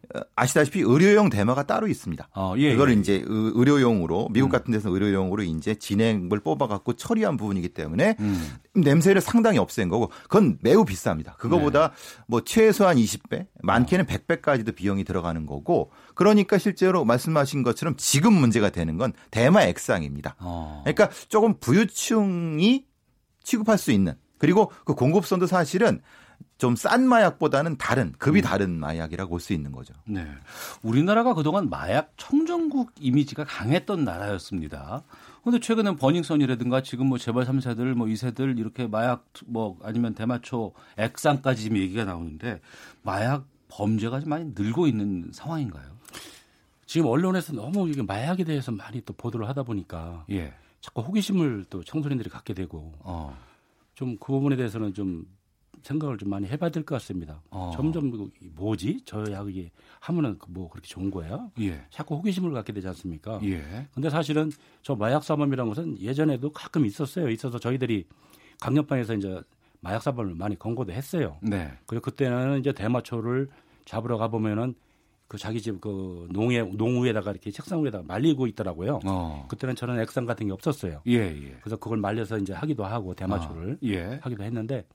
아시다시피 0.35 0.81
의료용 0.81 1.29
대마가 1.29 1.63
따로 1.63 1.87
있습니다. 1.87 2.29
어, 2.35 2.53
예, 2.57 2.71
그거를 2.73 2.95
예. 2.95 2.99
이제 2.99 3.13
의- 3.15 3.51
의료용으로 3.55 4.29
미국 4.31 4.49
같은 4.49 4.71
데서 4.71 4.89
의료용으로 4.89 5.43
이제 5.43 5.75
진액을 5.75 6.39
뽑아갖고 6.39 6.93
처리한 6.93 7.37
부분이기 7.37 7.69
때문에 7.69 8.15
음. 8.19 8.55
냄새를 8.75 9.21
상당히 9.21 9.57
없앤 9.57 9.89
거고 9.89 10.09
그건 10.23 10.57
매우 10.61 10.85
비쌉니다. 10.85 11.37
그거보다 11.37 11.89
네. 11.89 12.23
뭐 12.27 12.41
최소한 12.41 12.97
20배, 12.97 13.47
많게는 13.63 14.05
100배까지도 14.05 14.75
비용이 14.75 15.03
들어가는 15.03 15.45
거고 15.45 15.91
그러니까 16.15 16.57
실제로 16.57 17.05
말씀하신 17.05 17.63
것처럼 17.63 17.95
지금 17.97 18.33
문제가 18.33 18.69
되는 18.69 18.97
건 18.97 19.13
대마 19.31 19.63
액상입니다. 19.63 20.35
어. 20.39 20.81
그러니까 20.83 21.09
조금 21.29 21.55
부유층이 21.59 22.85
취급할 23.43 23.77
수 23.77 23.91
있는 23.91 24.13
그리고 24.37 24.71
그 24.85 24.93
공급선도 24.95 25.47
사실은 25.47 26.01
좀 26.61 26.75
싼 26.75 27.07
마약보다는 27.07 27.77
다른 27.77 28.11
급이 28.19 28.43
다른 28.43 28.79
마약이라고 28.79 29.31
볼 29.31 29.39
수 29.39 29.53
있는 29.53 29.71
거죠. 29.71 29.95
네. 30.05 30.27
우리나라가 30.83 31.33
그동안 31.33 31.71
마약 31.71 32.13
청정국 32.17 32.91
이미지가 32.99 33.45
강했던 33.45 34.03
나라였습니다. 34.03 35.01
그런데 35.41 35.59
최근엔 35.59 35.95
버닝썬이라든가 35.95 36.83
지금 36.83 37.07
뭐 37.07 37.17
재벌 37.17 37.45
3세들 37.45 37.95
뭐 37.95 38.05
2세들 38.05 38.59
이렇게 38.59 38.85
마약 38.85 39.25
뭐 39.47 39.79
아니면 39.81 40.13
대마초 40.13 40.73
액상까지 40.97 41.63
지금 41.63 41.77
얘기가 41.77 42.05
나오는데 42.05 42.61
마약 43.01 43.47
범죄가 43.69 44.19
좀 44.19 44.29
많이 44.29 44.51
늘고 44.53 44.85
있는 44.85 45.31
상황인가요? 45.33 45.89
지금 46.85 47.07
언론에서 47.07 47.53
너무 47.53 47.89
이게 47.89 48.03
마약에 48.03 48.43
대해서 48.43 48.71
많이 48.71 49.01
또 49.01 49.13
보도를 49.13 49.49
하다 49.49 49.63
보니까 49.63 50.25
예. 50.29 50.53
자꾸 50.79 51.01
호기심을 51.01 51.65
또 51.71 51.83
청소년들이 51.83 52.29
갖게 52.29 52.53
되고 52.53 52.93
어. 52.99 53.35
좀그 53.95 54.31
부분에 54.31 54.55
대해서는 54.55 54.93
좀 54.93 55.25
생각을 55.83 56.17
좀 56.17 56.29
많이 56.29 56.47
해봐야 56.47 56.69
될 56.69 56.83
것 56.83 56.95
같습니다. 56.95 57.41
어. 57.51 57.71
점점 57.75 58.11
그 58.11 58.29
뭐지 58.55 59.01
저 59.05 59.23
약이 59.31 59.69
하면은 59.99 60.37
그뭐 60.39 60.69
그렇게 60.69 60.87
좋은 60.87 61.09
거야? 61.11 61.47
예. 61.59 61.85
자꾸 61.89 62.15
호기심을 62.15 62.51
갖게 62.53 62.73
되지 62.73 62.87
않습니까? 62.87 63.39
예. 63.43 63.87
근데 63.93 64.09
사실은 64.09 64.51
저 64.81 64.95
마약 64.95 65.23
사범이라는 65.23 65.69
것은 65.71 65.99
예전에도 65.99 66.51
가끔 66.51 66.85
있었어요. 66.85 67.29
있어서 67.29 67.59
저희들이 67.59 68.05
강력반에서 68.59 69.15
이제 69.15 69.41
마약 69.79 70.01
사범을 70.03 70.35
많이 70.35 70.57
권고도 70.57 70.91
했어요. 70.93 71.37
네. 71.41 71.71
그리고 71.85 72.03
그때는 72.03 72.59
이제 72.59 72.71
대마초를 72.71 73.49
잡으러 73.85 74.17
가 74.17 74.27
보면은 74.27 74.75
그 75.27 75.37
자기 75.37 75.61
집 75.61 75.79
그 75.79 76.27
농에 76.31 76.61
농우에다가 76.61 77.31
이렇게 77.31 77.51
책상 77.51 77.83
위에다가 77.83 78.03
말리고 78.05 78.47
있더라고요. 78.47 78.99
어. 79.05 79.45
그때는 79.49 79.75
저는 79.77 79.99
액상 80.01 80.25
같은 80.25 80.45
게 80.47 80.51
없었어요. 80.53 81.01
예, 81.07 81.13
예. 81.19 81.57
그래서 81.61 81.77
그걸 81.77 81.97
말려서 81.99 82.37
이제 82.37 82.51
하기도 82.53 82.83
하고 82.85 83.13
대마초를 83.15 83.73
아, 83.81 83.85
예. 83.87 84.19
하기도 84.21 84.43
했는데 84.43 84.85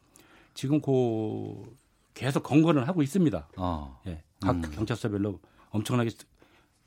지금 0.56 0.80
그 0.80 1.62
계속 2.14 2.42
건건을 2.42 2.88
하고 2.88 3.02
있습니다. 3.02 3.48
어. 3.58 4.00
예. 4.06 4.22
각 4.40 4.56
음. 4.56 4.62
경찰서별로 4.62 5.38
엄청나게 5.70 6.10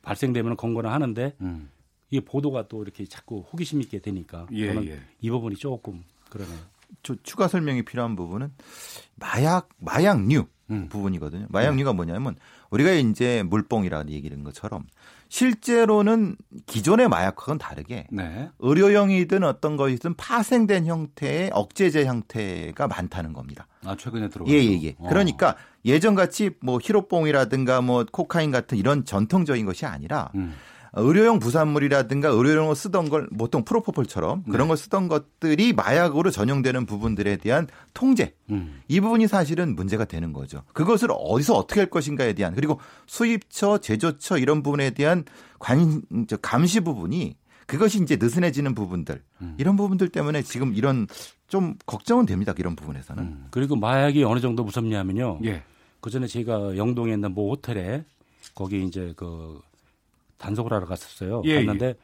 발생되면 0.01 0.57
건건을 0.57 0.91
하는데 0.91 1.35
음. 1.41 1.69
이게 2.09 2.25
보도가 2.25 2.67
또 2.67 2.81
이렇게 2.81 3.05
자꾸 3.05 3.41
호기심 3.41 3.81
있게 3.81 3.99
되니까 3.99 4.47
예, 4.51 4.67
저는 4.67 4.87
예. 4.87 4.99
이 5.21 5.29
부분이 5.29 5.55
조금 5.55 6.03
그러네요. 6.29 6.57
저 7.03 7.15
추가 7.21 7.47
설명이 7.47 7.83
필요한 7.85 8.15
부분은 8.15 8.51
마약 9.15 9.69
마약류 9.77 10.47
음. 10.69 10.87
부분이거든요. 10.89 11.47
마약류가 11.49 11.93
뭐냐면 11.93 12.35
우리가 12.69 12.91
이제 12.91 13.43
물뽕이라는 13.43 14.11
얘기는 14.11 14.43
것처럼 14.43 14.85
실제로는 15.29 16.35
기존의 16.65 17.07
마약과는 17.07 17.59
다르게 17.59 18.07
네. 18.11 18.49
의료용이든 18.59 19.43
어떤 19.43 19.77
것이든 19.77 20.15
파생된 20.15 20.85
형태의 20.87 21.51
억제제 21.53 22.05
형태가 22.05 22.87
많다는 22.87 23.33
겁니다. 23.33 23.67
아, 23.85 23.95
최근에 23.95 24.29
들어왔죠. 24.29 24.53
예, 24.53 24.57
예, 24.57 24.81
예. 24.83 24.95
어. 24.97 25.07
그러니까 25.07 25.55
예전 25.85 26.15
같이 26.15 26.51
뭐 26.61 26.79
히로뽕이라든가 26.81 27.81
뭐 27.81 28.05
코카인 28.11 28.51
같은 28.51 28.77
이런 28.77 29.05
전통적인 29.05 29.65
것이 29.65 29.85
아니라 29.85 30.31
음. 30.35 30.55
의료용 30.93 31.39
부산물이라든가 31.39 32.29
의료용으로 32.29 32.75
쓰던 32.75 33.09
걸 33.09 33.27
보통 33.37 33.63
프로포폴처럼 33.63 34.43
그런 34.43 34.67
걸 34.67 34.77
쓰던 34.77 35.07
것들이 35.07 35.73
마약으로 35.73 36.31
전용되는 36.31 36.85
부분들에 36.85 37.37
대한 37.37 37.67
통제 37.93 38.33
음. 38.49 38.81
이 38.87 38.99
부분이 38.99 39.27
사실은 39.27 39.75
문제가 39.75 40.05
되는 40.05 40.33
거죠. 40.33 40.63
그것을 40.73 41.09
어디서 41.11 41.55
어떻게 41.55 41.81
할 41.81 41.89
것인가에 41.89 42.33
대한 42.33 42.55
그리고 42.55 42.79
수입처, 43.07 43.79
제조처 43.79 44.37
이런 44.37 44.63
부분에 44.63 44.91
대한 44.91 45.25
관 45.59 46.01
저, 46.27 46.37
감시 46.37 46.79
부분이 46.79 47.35
그것이 47.67 48.01
이제 48.01 48.17
느슨해지는 48.19 48.73
부분들 48.73 49.21
음. 49.41 49.55
이런 49.59 49.75
부분들 49.75 50.09
때문에 50.09 50.41
지금 50.41 50.73
이런 50.73 51.05
좀 51.47 51.75
걱정은 51.85 52.25
됩니다. 52.25 52.53
이런 52.57 52.75
부분에서는. 52.75 53.23
음. 53.23 53.47
그리고 53.51 53.75
마약이 53.75 54.23
어느 54.23 54.39
정도 54.39 54.63
무섭냐면요. 54.63 55.39
예. 55.43 55.63
그 56.01 56.09
전에 56.09 56.27
제가 56.27 56.77
영동에 56.77 57.13
있는 57.13 57.33
모 57.33 57.51
호텔에 57.51 58.05
거기 58.55 58.85
이제 58.85 59.13
그 59.15 59.59
단속을 60.39 60.73
하러 60.73 60.87
갔었어요. 60.87 61.43
예, 61.45 61.55
갔는데 61.55 61.95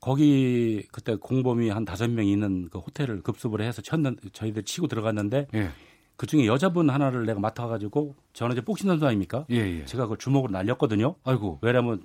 거기 0.00 0.82
그때 0.90 1.14
공범이 1.14 1.70
한 1.70 1.84
다섯 1.84 2.10
명 2.10 2.26
있는 2.26 2.68
그 2.70 2.78
호텔을 2.78 3.22
급습을 3.22 3.60
해서 3.60 3.80
쳤는 3.82 4.16
저희들 4.32 4.64
치고 4.64 4.88
들어갔는데 4.88 5.46
예. 5.54 5.70
그 6.16 6.26
중에 6.26 6.46
여자분 6.46 6.90
하나를 6.90 7.26
내가 7.26 7.38
맡아가지고 7.38 8.16
저는 8.32 8.54
이제 8.54 8.60
복싱 8.60 8.88
선수 8.88 9.06
아닙니까? 9.06 9.46
예, 9.50 9.56
예. 9.56 9.84
제가 9.84 10.08
그 10.08 10.18
주먹으로 10.18 10.50
날렸거든요. 10.50 11.14
아이고. 11.22 11.60
왜냐하면 11.62 12.02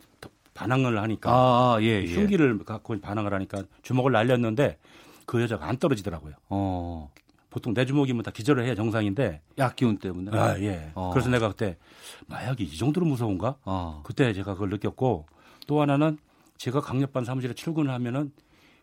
반항을 0.53 1.01
하니까 1.01 1.31
아, 1.31 1.77
예, 1.81 2.03
예. 2.03 2.05
흉기를 2.05 2.59
갖고 2.59 2.99
반항을 2.99 3.33
하니까 3.33 3.63
주먹을 3.81 4.11
날렸는데 4.11 4.77
그 5.25 5.41
여자가 5.41 5.67
안 5.67 5.77
떨어지더라고요. 5.77 6.33
어. 6.49 7.11
보통 7.53 7.75
내 7.75 7.85
주먹이면 7.85 8.23
다 8.23 8.31
기절을 8.31 8.65
해야 8.65 8.73
정상인데 8.73 9.39
약 9.59 9.75
기운 9.75 9.99
때문에. 9.99 10.35
아, 10.35 10.59
예. 10.59 10.91
어. 10.95 11.11
그래서 11.13 11.29
내가 11.29 11.49
그때 11.49 11.77
마약이 12.25 12.63
이 12.63 12.77
정도로 12.77 13.05
무서운가? 13.05 13.57
어. 13.63 14.01
그때 14.03 14.33
제가 14.33 14.55
그걸 14.55 14.71
느꼈고 14.71 15.27
또 15.67 15.79
하나는 15.79 16.17
제가 16.57 16.81
강력반 16.81 17.25
사무실에 17.25 17.53
출근을 17.53 17.91
하면은 17.93 18.31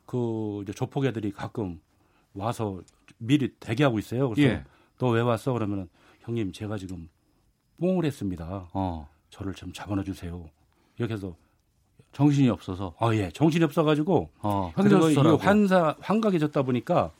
그 0.06 0.60
이제 0.62 0.72
조폭 0.72 1.04
애들이 1.04 1.32
가끔 1.32 1.80
와서 2.32 2.80
미리 3.18 3.52
대기하고 3.58 3.98
있어요. 3.98 4.28
그래서 4.30 4.48
예. 4.48 4.64
너왜 5.00 5.20
왔어? 5.22 5.52
그러면은 5.52 5.88
형님 6.20 6.52
제가 6.52 6.78
지금 6.78 7.08
뽕을 7.80 8.04
했습니다. 8.04 8.68
어. 8.72 9.08
저를 9.30 9.52
좀 9.54 9.72
잡아놔 9.72 10.04
주세요. 10.04 10.48
이렇게 10.96 11.14
해서 11.14 11.34
정신이 12.12 12.48
없어서. 12.48 12.94
아 13.00 13.12
예, 13.16 13.30
정신이 13.32 13.64
없어가지고 13.64 14.30
어. 14.42 14.72
그리고. 14.76 15.36
환사 15.38 15.96
환각해졌다 15.98 16.62
보니까 16.62 17.10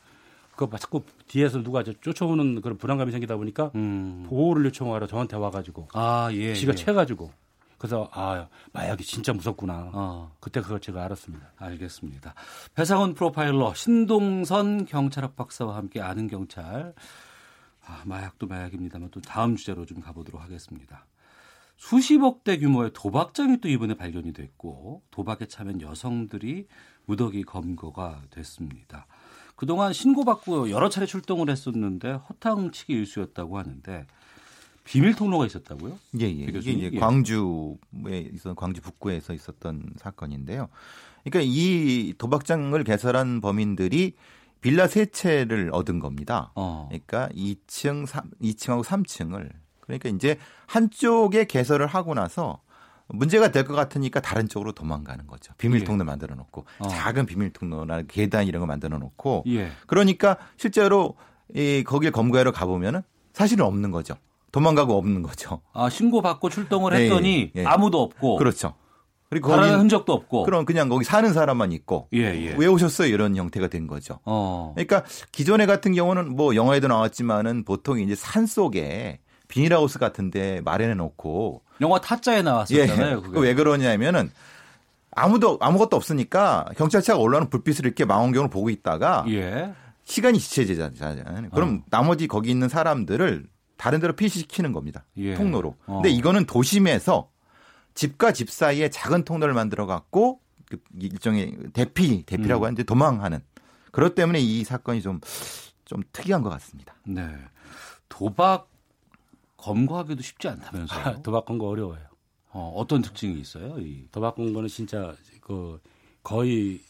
그 0.69 0.79
자꾸 0.79 1.03
뒤에서 1.27 1.63
누가 1.63 1.83
저 1.83 1.93
쫓아오는 1.93 2.61
그런 2.61 2.77
불안감이 2.77 3.13
생기다 3.13 3.37
보니까 3.37 3.71
음. 3.75 4.25
보호를 4.29 4.65
요청하러 4.67 5.07
저한테 5.07 5.37
와가지고 5.37 5.89
아, 5.95 6.29
예. 6.33 6.55
지가 6.55 6.73
예. 6.73 6.77
채가지고 6.77 7.31
그래서 7.79 8.11
아 8.13 8.47
마약이 8.73 9.03
진짜 9.05 9.33
무섭구나. 9.33 9.91
어. 9.95 10.37
그때 10.39 10.61
그걸 10.61 10.81
제가 10.81 11.03
알았습니다. 11.05 11.53
알겠습니다. 11.57 12.35
배상원 12.75 13.15
프로파일러 13.15 13.73
신동선 13.73 14.85
경찰학 14.85 15.35
박사와 15.35 15.77
함께 15.77 16.03
아는 16.03 16.29
경찰. 16.29 16.93
아, 17.87 18.03
마약도 18.05 18.47
마약입니다만 18.47 19.11
또 19.11 19.21
다음 19.23 19.57
주제로 19.57 19.87
좀 19.87 20.01
가보도록 20.01 20.43
하겠습니다. 20.43 21.07
수십억 21.79 22.45
대 22.45 22.59
규모의 22.59 22.91
도박장이 22.93 23.63
또 23.63 23.69
이번에 23.69 23.95
발견이 23.95 24.35
됐고 24.35 25.03
도박에 25.11 25.47
참여한 25.47 25.81
여성들이 25.81 26.69
무더기 27.07 27.45
검거가 27.45 28.21
됐습니다. 28.29 29.07
그동안 29.61 29.93
신고받고 29.93 30.71
여러 30.71 30.89
차례 30.89 31.05
출동을 31.05 31.51
했었는데 31.51 32.13
허탕치기 32.13 32.95
일수였다고 32.95 33.59
하는데 33.59 34.07
비밀 34.85 35.15
통로가 35.15 35.45
있었다고요? 35.45 35.99
예, 36.19 36.35
예. 36.35 36.47
배 36.47 36.59
이게? 36.59 36.71
이제 36.73 36.91
예. 36.95 36.99
광주에 36.99 38.31
있었 38.33 38.57
광주 38.57 38.81
북구에서 38.81 39.35
있었던 39.35 39.93
사건인데요. 39.99 40.71
그러니까 41.25 41.41
이 41.45 42.15
도박장을 42.17 42.83
개설한 42.85 43.43
범인들이 43.43 44.15
빌라 44.63 44.87
세 44.87 45.05
채를 45.05 45.69
얻은 45.75 45.99
겁니다. 45.99 46.53
어. 46.55 46.89
그러니까 46.89 47.29
2층, 47.35 48.07
3, 48.07 48.31
2층하고 48.41 48.83
3층을 48.83 49.51
그러니까 49.81 50.09
이제 50.09 50.39
한쪽에 50.69 51.45
개설을 51.45 51.87
하고 51.87 52.15
나서 52.15 52.63
문제가 53.13 53.51
될 53.53 53.65
것 53.65 53.75
같으니까 53.75 54.21
다른 54.21 54.49
쪽으로 54.49 54.73
도망가는 54.73 55.27
거죠. 55.27 55.53
비밀 55.59 55.81
예. 55.81 55.85
통로 55.85 56.05
만들어 56.05 56.35
놓고 56.35 56.65
어. 56.79 56.89
작은 56.89 57.27
비밀 57.27 57.53
통로나 57.53 58.03
계단 58.09 58.47
이런 58.47 58.61
거 58.61 58.67
만들어 58.67 58.99
놓고 58.99 59.45
예. 59.49 59.71
그러니까 59.87 60.37
실제로 60.57 61.15
이 61.55 61.83
거기에 61.87 62.11
검거하러 62.11 62.53
가 62.53 62.67
보면은 62.67 63.03
사실은 63.33 63.65
없는 63.65 63.91
거죠. 63.91 64.15
도망가고 64.53 64.97
없는 64.99 65.23
거죠. 65.23 65.61
아, 65.73 65.89
신고 65.89 66.23
받고 66.23 66.49
출동을 66.49 66.93
예, 66.95 67.05
했더니 67.05 67.53
예. 67.55 67.65
아무도 67.65 68.03
없고 68.03 68.37
그렇죠. 68.37 68.75
그리고 69.29 69.49
거기 69.51 69.69
흔적도 69.69 70.13
없고. 70.13 70.43
그럼 70.43 70.65
그냥 70.65 70.89
거기 70.89 71.05
사는 71.05 71.33
사람만 71.33 71.71
있고 71.71 72.09
예, 72.13 72.19
예. 72.19 72.55
왜 72.59 72.67
오셨어요 72.67 73.07
이런 73.07 73.37
형태가 73.37 73.69
된 73.69 73.87
거죠. 73.87 74.19
어. 74.25 74.73
그러니까 74.75 75.05
기존에 75.31 75.67
같은 75.67 75.95
경우는 75.95 76.35
뭐 76.35 76.57
영화에도 76.57 76.89
나왔지만은 76.89 77.65
보통 77.65 78.01
이제 78.01 78.17
산 78.17 78.47
속에 78.47 79.21
비닐하우스 79.51 79.99
같은데 79.99 80.61
마련해 80.65 80.95
놓고 80.95 81.63
영화 81.81 82.01
타짜에 82.01 82.39
예, 82.39 82.43
나왔었잖아요. 82.43 83.17
그게. 83.17 83.29
그거 83.29 83.41
왜 83.41 83.55
그러냐면은 83.55 84.31
아무도 85.11 85.59
아무것도 85.61 85.97
없으니까 85.97 86.67
경찰차가 86.77 87.19
올라오는 87.19 87.51
불빛을 87.51 87.85
이렇게 87.85 88.05
망원경으로 88.05 88.49
보고 88.49 88.71
있다가 88.71 89.25
예. 89.29 89.75
시간이 90.05 90.39
지체되잖아요. 90.39 91.51
그럼 91.53 91.83
나머지 91.91 92.29
거기 92.29 92.51
있는 92.51 92.69
사람들을 92.69 93.47
다른 93.77 94.01
데로 94.01 94.15
피시시키는 94.15 94.73
겁니다. 94.73 95.05
예. 95.17 95.35
통로로. 95.35 95.77
어. 95.87 95.95
근데 95.95 96.11
이거는 96.11 96.47
도심에서 96.47 97.29
집과 97.95 98.33
집 98.33 98.51
사이에 98.51 98.89
작은 98.89 99.25
통로를 99.25 99.53
만들어 99.53 99.87
갖고 99.87 100.41
그 100.69 100.79
일종의 101.01 101.57
대피 101.73 102.23
대피라고 102.25 102.63
음. 102.63 102.67
하는데 102.67 102.83
도망하는. 102.85 103.41
그렇기 103.91 104.15
때문에 104.15 104.39
이 104.39 104.63
사건이 104.63 105.03
좀좀 105.03 106.03
특이한 106.13 106.43
것 106.43 106.51
같습니다. 106.51 106.95
네. 107.05 107.27
도박 108.09 108.70
검거하기도 109.61 110.23
쉽지 110.23 110.49
않다면서요. 110.49 111.23
도박 111.23 111.45
건거 111.45 111.69
어려워요. 111.69 112.01
어, 112.53 112.73
어떤 112.77 113.03
특징이 113.03 113.41
있어요? 113.41 113.79
이. 113.79 114.07
도박 114.11 114.35
건거는 114.37 114.69
진짜 114.69 115.15
그 115.41 115.81
거의 116.23 116.81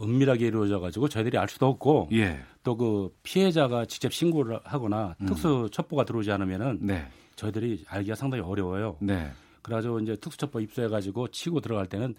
은밀하게 0.00 0.48
이루어져 0.48 0.80
가지고 0.80 1.08
저희들이 1.08 1.38
알 1.38 1.48
수도 1.48 1.66
없고 1.66 2.10
예. 2.12 2.40
또그 2.62 3.16
피해자가 3.22 3.86
직접 3.86 4.12
신고를 4.12 4.60
하거나 4.64 5.14
특수 5.26 5.70
첩보가 5.72 6.04
들어오지 6.04 6.30
않으면은 6.32 6.78
네. 6.82 7.08
저희들이 7.36 7.84
알기가 7.88 8.14
상당히 8.14 8.42
어려워요. 8.42 8.96
네. 9.00 9.30
그래가지고 9.62 10.00
이제 10.00 10.16
특수 10.16 10.38
첩보 10.38 10.60
입수해 10.60 10.88
가지고 10.88 11.28
치고 11.28 11.60
들어갈 11.60 11.86
때는 11.86 12.14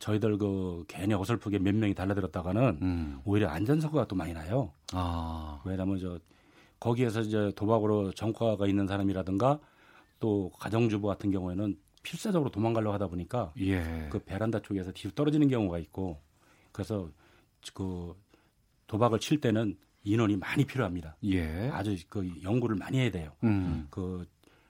저희들 0.00 0.38
그 0.38 0.84
괜히 0.88 1.14
어설프게 1.14 1.58
몇 1.58 1.74
명이 1.74 1.94
달라들었다가는 1.94 2.78
음. 2.82 3.20
오히려 3.24 3.48
안전사고가 3.48 4.06
또 4.06 4.16
많이 4.16 4.32
나요. 4.32 4.72
아. 4.92 5.60
왜냐하면 5.64 5.98
저 5.98 6.18
거기에서 6.80 7.20
이제 7.20 7.52
도박으로 7.56 8.12
전과가 8.12 8.66
있는 8.66 8.86
사람이라든가 8.86 9.60
또 10.18 10.50
가정주부 10.58 11.06
같은 11.06 11.30
경우에는 11.30 11.78
필사적으로 12.02 12.50
도망가려고 12.50 12.94
하다 12.94 13.08
보니까 13.08 13.52
예. 13.60 14.08
그 14.10 14.18
베란다 14.18 14.60
쪽에서 14.62 14.90
뒤로 14.92 15.12
떨어지는 15.14 15.48
경우가 15.48 15.78
있고 15.78 16.18
그래서 16.72 17.10
그 17.74 18.14
도박을 18.86 19.20
칠 19.20 19.40
때는 19.40 19.76
인원이 20.02 20.36
많이 20.36 20.64
필요합니다. 20.64 21.16
예. 21.24 21.68
아주 21.72 21.94
그 22.08 22.26
연구를 22.42 22.76
많이 22.76 22.98
해야 22.98 23.10
돼요. 23.10 23.32
음. 23.44 23.86
그 23.90 24.26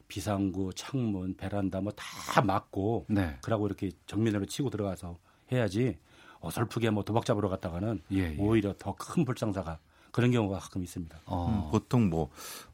비상구, 0.09 0.73
창문, 0.75 1.37
베란다 1.37 1.81
뭐 1.81 1.93
다 1.95 2.43
막고 2.43 3.07
네. 3.09 3.37
그러고 3.43 3.67
이렇게 3.69 3.93
정면으로 4.07 4.47
치고 4.47 4.71
들어가서 4.71 5.19
해야지 5.53 5.99
어설프게 6.41 6.91
뭐 6.91 7.05
도박 7.05 7.25
잡으러 7.25 7.49
갔다가는 7.49 8.03
예, 8.13 8.35
예. 8.35 8.37
오히려 8.39 8.75
더 8.77 8.95
큰 8.97 9.25
불상사가 9.25 9.79
그런 10.13 10.31
경우가 10.31 10.59
가끔 10.59 10.83
있습니다. 10.83 11.21
어. 11.27 11.67
음, 11.67 11.71
보통 11.71 12.09
뭐 12.09 12.31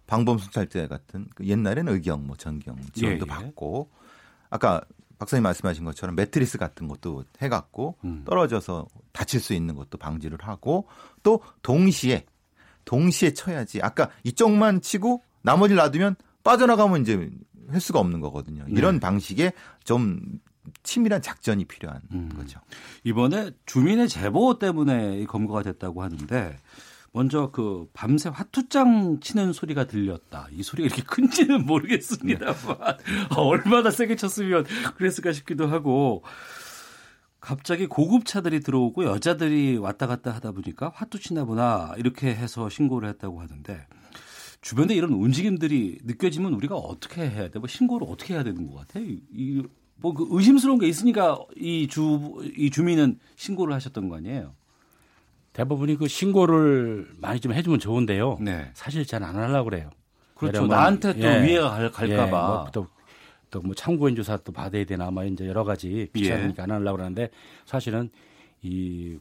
방범 0.06 0.38
순찰대 0.38 0.88
같은 0.88 1.26
그 1.34 1.46
옛날에는 1.46 1.92
의경 1.92 2.26
뭐 2.26 2.36
전경 2.36 2.76
지원도 2.92 3.26
예, 3.26 3.30
예. 3.30 3.34
받고 3.34 3.90
아까 4.50 4.80
박사님 5.18 5.42
말씀하신 5.42 5.84
것처럼 5.84 6.14
매트리스 6.14 6.58
같은 6.58 6.88
것도 6.88 7.24
해갖고 7.40 7.96
음. 8.04 8.22
떨어져서 8.26 8.86
다칠 9.12 9.40
수 9.40 9.54
있는 9.54 9.74
것도 9.74 9.98
방지를 9.98 10.38
하고 10.42 10.86
또 11.22 11.42
동시에 11.62 12.26
동시에 12.84 13.32
쳐야지 13.32 13.80
아까 13.82 14.10
이쪽만 14.24 14.80
치고 14.80 15.22
나머지를 15.42 15.82
놔두면 15.82 16.16
빠져나가면 16.44 17.02
이제 17.02 17.30
횟수가 17.70 17.98
없는 17.98 18.20
거거든요. 18.20 18.64
이런 18.68 18.94
네. 18.94 19.00
방식의 19.00 19.52
좀 19.84 20.20
치밀한 20.82 21.22
작전이 21.22 21.64
필요한 21.64 22.00
음. 22.12 22.28
거죠. 22.36 22.60
이번에 23.04 23.50
주민의 23.66 24.08
제보 24.08 24.58
때문에 24.58 25.18
이 25.20 25.26
검거가 25.26 25.62
됐다고 25.62 26.02
하는데 26.02 26.58
먼저 27.16 27.50
그 27.50 27.88
밤새 27.94 28.28
화투장 28.28 29.20
치는 29.20 29.54
소리가 29.54 29.86
들렸다. 29.86 30.48
이 30.52 30.62
소리가 30.62 30.84
이렇게 30.86 31.00
큰지는 31.02 31.64
모르겠습니다만 31.64 32.54
얼마나 33.34 33.90
세게 33.90 34.16
쳤으면 34.16 34.66
그랬을까 34.96 35.32
싶기도 35.32 35.66
하고 35.66 36.22
갑자기 37.40 37.86
고급차들이 37.86 38.60
들어오고 38.60 39.04
여자들이 39.06 39.78
왔다 39.78 40.06
갔다 40.06 40.30
하다 40.34 40.52
보니까 40.52 40.92
화투 40.94 41.18
치나 41.18 41.46
보나 41.46 41.94
이렇게 41.96 42.34
해서 42.34 42.68
신고를 42.68 43.08
했다고 43.08 43.40
하는데 43.40 43.86
주변에 44.60 44.94
이런 44.94 45.12
움직임들이 45.14 46.00
느껴지면 46.04 46.52
우리가 46.52 46.74
어떻게 46.76 47.22
해야 47.22 47.48
돼? 47.48 47.58
뭐 47.58 47.66
신고를 47.66 48.06
어떻게 48.10 48.34
해야 48.34 48.42
되는 48.44 48.66
것 48.66 48.74
같아? 48.76 49.00
이뭐그 49.00 50.26
의심스러운 50.32 50.78
게 50.78 50.86
있으니까 50.86 51.38
이 51.56 51.86
주 51.88 52.42
이 52.58 52.68
주민은 52.70 53.18
신고를 53.36 53.72
하셨던 53.72 54.10
거 54.10 54.16
아니에요? 54.16 54.54
대부분이 55.56 55.96
그 55.96 56.06
신고를 56.06 57.08
많이 57.18 57.40
좀 57.40 57.52
해주면 57.54 57.78
좋은데요. 57.78 58.38
네. 58.40 58.70
사실 58.74 59.06
잘 59.06 59.24
안 59.24 59.36
하려고 59.36 59.70
그래요. 59.70 59.90
그렇죠. 60.34 60.58
왜냐면, 60.62 60.68
나한테 60.76 61.12
또 61.14 61.26
예. 61.26 61.42
위해가 61.42 61.70
갈, 61.70 61.90
갈까봐. 61.90 62.46
뭐 62.46 62.66
또, 62.72 62.86
또뭐 63.50 63.74
참고인 63.74 64.14
조사 64.16 64.36
또 64.36 64.52
받아야 64.52 64.84
되나 64.84 65.10
뭐 65.10 65.24
이제 65.24 65.46
여러 65.46 65.64
가지 65.64 66.10
귀찮으니까 66.14 66.64
안 66.64 66.70
하려고 66.72 66.98
그러는데 66.98 67.30
사실은 67.64 68.10
이 68.62 69.18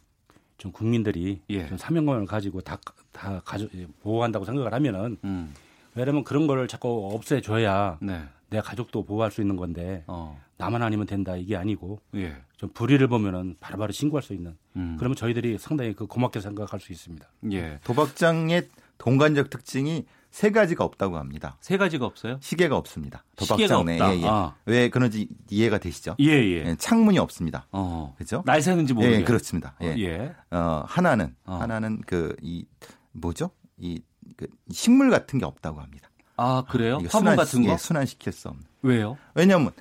좀 0.57 0.71
국민들이 0.71 1.41
예. 1.49 1.67
좀 1.67 1.77
사명감을 1.77 2.25
가지고 2.25 2.61
다, 2.61 2.77
다 3.11 3.41
가져, 3.43 3.67
보호한다고 4.01 4.45
생각을 4.45 4.73
하면은 4.73 5.17
음. 5.23 5.53
왜냐면 5.95 6.23
그런 6.23 6.47
거를 6.47 6.67
자꾸 6.67 7.09
없애줘야 7.13 7.97
네. 8.01 8.23
내 8.49 8.61
가족도 8.61 9.03
보호할 9.03 9.31
수 9.31 9.41
있는 9.41 9.57
건데 9.57 10.03
어. 10.07 10.41
나만 10.57 10.81
아니면 10.81 11.05
된다 11.05 11.35
이게 11.35 11.55
아니고 11.55 12.01
예. 12.15 12.35
좀 12.57 12.69
불의를 12.73 13.07
보면은 13.07 13.55
바로바로 13.59 13.91
신고할 13.91 14.23
수 14.23 14.33
있는 14.33 14.55
음. 14.75 14.95
그러면 14.97 15.15
저희들이 15.15 15.57
상당히 15.57 15.93
그 15.93 16.07
고맙게 16.07 16.39
생각할 16.39 16.79
수 16.79 16.91
있습니다. 16.93 17.27
예. 17.51 17.79
도박장의 17.83 18.69
동간적 18.97 19.49
특징이 19.49 20.05
세 20.31 20.51
가지가 20.51 20.83
없다고 20.83 21.17
합니다. 21.17 21.57
세 21.61 21.77
가지가 21.77 22.05
없어요? 22.05 22.37
시계가 22.41 22.75
없습니다. 22.77 23.23
도박장 23.37 23.85
내. 23.85 23.93
없다. 23.99 24.15
예, 24.15 24.21
예. 24.21 24.27
아. 24.27 24.55
왜 24.65 24.89
그런지 24.89 25.27
이해가 25.49 25.77
되시죠? 25.77 26.15
예, 26.19 26.25
예. 26.27 26.65
예, 26.67 26.75
창문이 26.77 27.19
없습니다. 27.19 27.67
어. 27.71 28.13
그죠? 28.17 28.43
날 28.45 28.61
새는지 28.61 28.93
모르게. 28.93 29.15
예, 29.19 29.23
그렇습니다. 29.23 29.75
예. 29.81 29.95
예. 29.97 30.33
어, 30.51 30.83
하나는 30.87 31.35
어. 31.45 31.55
하나는 31.55 32.01
그 32.01 32.35
이 32.41 32.65
뭐죠? 33.11 33.51
이 33.77 34.01
그 34.37 34.47
식물 34.71 35.09
같은 35.11 35.39
게 35.39 35.45
없다고 35.45 35.79
합니다. 35.79 36.09
아, 36.35 36.65
그래요? 36.67 36.97
이게 36.99 37.07
화분 37.09 37.27
순환- 37.31 37.35
같은 37.37 37.63
거? 37.63 37.71
예, 37.71 37.77
순환시킬 37.77 38.33
수 38.33 38.49
없는. 38.49 38.63
왜요? 38.81 39.17
왜냐하면 39.35 39.71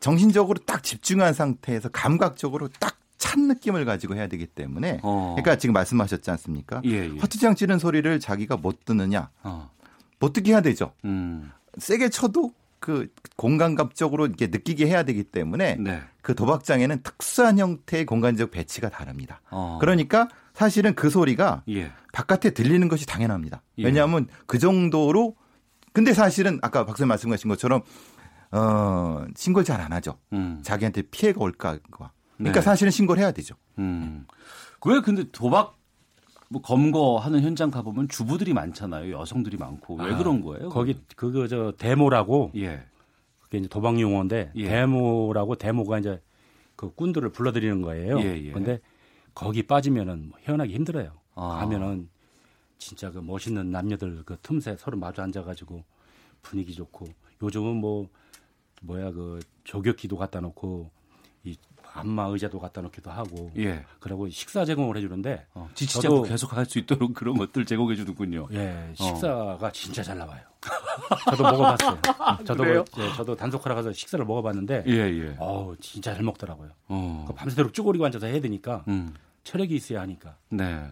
정신적으로 0.00 0.58
딱 0.64 0.82
집중한 0.82 1.32
상태에서 1.32 1.88
감각적으로 1.88 2.68
딱 2.80 2.98
찬 3.18 3.48
느낌을 3.48 3.84
가지고 3.84 4.14
해야 4.14 4.28
되기 4.28 4.46
때문에 4.46 5.00
어. 5.02 5.34
그러니까 5.36 5.56
지금 5.56 5.72
말씀하셨지 5.74 6.30
않습니까? 6.30 6.80
예, 6.84 7.10
예. 7.12 7.18
화투장 7.18 7.56
치는 7.56 7.78
소리를 7.78 8.20
자기가 8.20 8.56
못 8.56 8.84
듣느냐? 8.84 9.28
어. 9.42 9.70
못 10.20 10.32
듣게 10.32 10.52
해야 10.52 10.60
되죠. 10.60 10.92
음. 11.04 11.50
세게 11.76 12.08
쳐도 12.08 12.52
그 12.80 13.08
공간감적으로 13.36 14.26
이렇게 14.26 14.46
느끼게 14.46 14.86
해야 14.86 15.02
되기 15.02 15.24
때문에 15.24 15.76
네. 15.80 16.00
그 16.22 16.36
도박장에는 16.36 17.02
특수한 17.02 17.58
형태의 17.58 18.06
공간적 18.06 18.52
배치가 18.52 18.88
다릅니다. 18.88 19.40
어. 19.50 19.78
그러니까 19.80 20.28
사실은 20.54 20.94
그 20.94 21.10
소리가 21.10 21.64
예. 21.68 21.90
바깥에 22.12 22.50
들리는 22.50 22.86
것이 22.88 23.04
당연합니다. 23.04 23.62
예. 23.78 23.84
왜냐하면 23.84 24.28
그 24.46 24.58
정도로 24.58 25.34
근데 25.92 26.14
사실은 26.14 26.60
아까 26.62 26.86
박사님 26.86 27.08
말씀하신 27.08 27.48
것처럼 27.48 27.82
어, 28.50 29.24
신고를 29.36 29.64
잘 29.64 29.80
안 29.80 29.92
하죠. 29.92 30.18
음. 30.32 30.60
자기한테 30.62 31.02
피해가 31.02 31.40
올까 31.40 31.78
봐. 31.90 32.10
그러니까 32.36 32.60
네. 32.60 32.64
사실은 32.64 32.90
신고를 32.90 33.22
해야 33.22 33.32
되죠. 33.32 33.54
음. 33.78 34.26
왜 34.86 35.00
근데 35.00 35.24
도박 35.32 35.76
뭐 36.50 36.62
검거하는 36.62 37.42
현장 37.42 37.70
가보면 37.70 38.08
주부들이 38.08 38.54
많잖아요. 38.54 39.12
여성들이 39.12 39.56
많고 39.58 39.96
왜 39.96 40.14
아, 40.14 40.16
그런 40.16 40.40
거예요? 40.40 40.68
거기 40.70 40.98
그거 41.16 41.46
저 41.46 41.72
데모라고 41.76 42.52
예. 42.56 42.84
그게 43.40 43.58
이제 43.58 43.68
도박 43.68 44.00
용어인데 44.00 44.52
예. 44.54 44.68
데모라고 44.68 45.56
데모가 45.56 45.98
이제 45.98 46.22
그 46.76 46.94
꾼들을 46.94 47.28
불러들이는 47.30 47.82
거예요. 47.82 48.20
예, 48.20 48.40
예. 48.46 48.52
근데 48.52 48.80
거기 49.34 49.66
빠지면은 49.66 50.28
뭐 50.30 50.38
헤어나기 50.46 50.74
힘들어요. 50.74 51.12
아. 51.34 51.58
가면은 51.60 52.08
진짜 52.78 53.10
그 53.10 53.18
멋있는 53.18 53.70
남녀들 53.70 54.22
그 54.24 54.36
틈새 54.42 54.76
서로 54.78 54.96
마주 54.96 55.20
앉아가지고 55.20 55.84
분위기 56.42 56.72
좋고 56.72 57.06
요즘은 57.42 57.76
뭐 57.76 58.08
뭐야 58.82 59.10
그 59.12 59.40
조격기도 59.64 60.16
갖다 60.16 60.40
놓고 60.40 60.90
이 61.44 61.56
안마 61.94 62.26
의자도 62.26 62.58
갖다 62.60 62.80
놓기도 62.80 63.10
하고 63.10 63.50
예. 63.56 63.84
그리고 63.98 64.28
식사 64.28 64.64
제공을 64.64 64.96
해주는데 64.96 65.46
어, 65.54 65.68
저도- 65.74 66.28
계속 66.28 66.56
할 66.56 66.66
수 66.66 66.78
있도록 66.78 67.14
그런 67.14 67.36
것들 67.38 67.64
제공해 67.64 67.96
주는군요. 67.96 68.46
예, 68.52 68.90
어. 68.90 69.04
식사가 69.04 69.72
진짜 69.72 70.02
잘 70.02 70.18
나와요. 70.18 70.40
저도 71.30 71.42
먹어봤어요. 71.44 71.98
저도 72.44 72.62
그래요? 72.64 72.84
예, 72.98 73.12
저도 73.14 73.34
단속하러 73.36 73.74
가서 73.76 73.92
식사를 73.92 74.22
먹어봤는데, 74.24 74.84
예, 74.86 74.92
예. 74.92 75.36
어우 75.38 75.76
진짜 75.78 76.12
잘 76.12 76.22
먹더라고요. 76.24 76.70
어. 76.88 77.24
그 77.26 77.34
밤새도록 77.34 77.72
쭈그리고 77.72 78.04
앉아서 78.04 78.26
해야 78.26 78.40
되니까 78.40 78.84
음. 78.88 79.14
체력이 79.44 79.74
있어야 79.74 80.00
하니까. 80.02 80.36
네. 80.50 80.84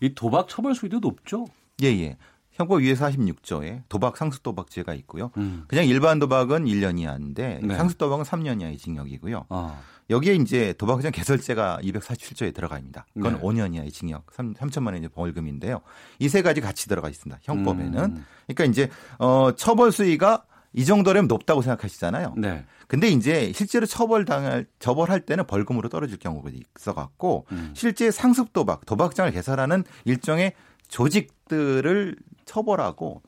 이 0.00 0.14
도박 0.14 0.48
처벌 0.48 0.74
수위도 0.74 0.98
높죠? 1.00 1.46
예, 1.82 1.86
예. 1.88 2.16
형법 2.54 2.78
246조에 2.80 3.82
도박 3.88 4.16
상습 4.16 4.42
도박죄가 4.42 4.94
있고요. 4.94 5.30
음. 5.36 5.64
그냥 5.68 5.84
일반 5.86 6.18
도박은 6.18 6.64
1년 6.64 6.98
이하인데 6.98 7.60
네. 7.62 7.76
상습 7.76 7.98
도박은 7.98 8.24
3년 8.24 8.60
이하의 8.60 8.78
징역이고요. 8.78 9.46
아. 9.48 9.80
여기에 10.10 10.34
이제 10.34 10.72
도박장 10.78 11.12
개설죄가 11.12 11.78
247조에 11.82 12.54
들어갑니다. 12.54 13.06
그건 13.14 13.34
네. 13.34 13.40
5년 13.40 13.74
이하의 13.74 13.90
징역, 13.90 14.26
3, 14.32 14.54
3천만 14.54 14.92
원의 14.92 15.08
벌금인데요. 15.08 15.80
이 16.18 16.28
세 16.28 16.42
가지 16.42 16.60
같이 16.60 16.88
들어가 16.88 17.08
있습니다. 17.08 17.40
형법에는. 17.42 17.98
음. 18.04 18.24
그러니까 18.46 18.64
이제 18.64 18.88
어 19.18 19.50
처벌 19.56 19.92
수위가 19.92 20.44
이 20.74 20.84
정도라면 20.84 21.28
높다고 21.28 21.62
생각하시잖아요. 21.62 22.34
네. 22.36 22.64
근데 22.86 23.08
이제 23.08 23.50
실제로 23.54 23.86
처벌 23.86 24.24
당할 24.26 24.66
처벌할 24.78 25.20
때는 25.20 25.46
벌금으로 25.46 25.88
떨어질 25.88 26.18
경우가 26.18 26.50
있어 26.76 26.92
갖고 26.94 27.46
음. 27.52 27.70
실제 27.74 28.10
상습 28.10 28.52
도박, 28.52 28.84
도박장을 28.84 29.30
개설하는 29.32 29.84
일종의 30.04 30.52
조직들을 30.88 32.16
처벌하고 32.44 33.22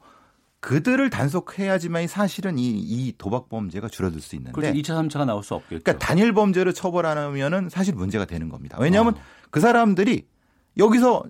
그들을 0.60 1.10
단속해야지만 1.10 2.08
사실은 2.08 2.58
이, 2.58 2.70
이 2.70 3.14
도박 3.18 3.48
범죄가 3.48 3.88
줄어들 3.88 4.20
수 4.20 4.34
있는데 4.36 4.52
그래서 4.52 4.72
2차, 4.74 5.08
3차가 5.08 5.24
나올 5.24 5.42
수 5.44 5.54
없겠죠. 5.54 5.82
그러니까 5.84 6.04
단일 6.04 6.32
범죄를 6.32 6.72
처벌 6.72 7.06
안 7.06 7.18
하면은 7.18 7.68
사실 7.68 7.94
문제가 7.94 8.24
되는 8.24 8.48
겁니다. 8.48 8.76
왜냐하면 8.80 9.14
어. 9.14 9.20
그 9.50 9.60
사람들이 9.60 10.26
여기서 10.78 11.24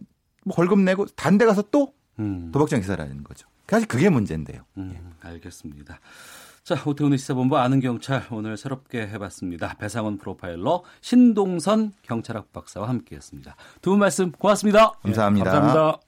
뭐 0.44 0.54
벌금 0.56 0.84
내고 0.84 1.06
단데 1.06 1.44
가서 1.44 1.62
또 1.70 1.92
음. 2.18 2.50
도박장 2.52 2.80
개설하는 2.80 3.24
거죠. 3.24 3.46
사실 3.68 3.86
그게 3.88 4.08
문제인데요. 4.08 4.62
음, 4.78 5.12
알겠습니다. 5.20 5.98
자, 6.62 6.74
오태훈의 6.84 7.18
시사본부 7.18 7.58
아는 7.58 7.80
경찰 7.80 8.24
오늘 8.30 8.56
새롭게 8.56 9.02
해봤습니다. 9.08 9.74
배상원 9.78 10.18
프로파일러 10.18 10.82
신동선 11.00 11.92
경찰학 12.02 12.52
박사와 12.52 12.88
함께했습니다. 12.88 13.54
두 13.82 13.90
분 13.90 13.98
말씀 13.98 14.32
고맙습니다. 14.32 14.92
감사합니다. 15.02 15.50
감사합니다. 15.50 16.05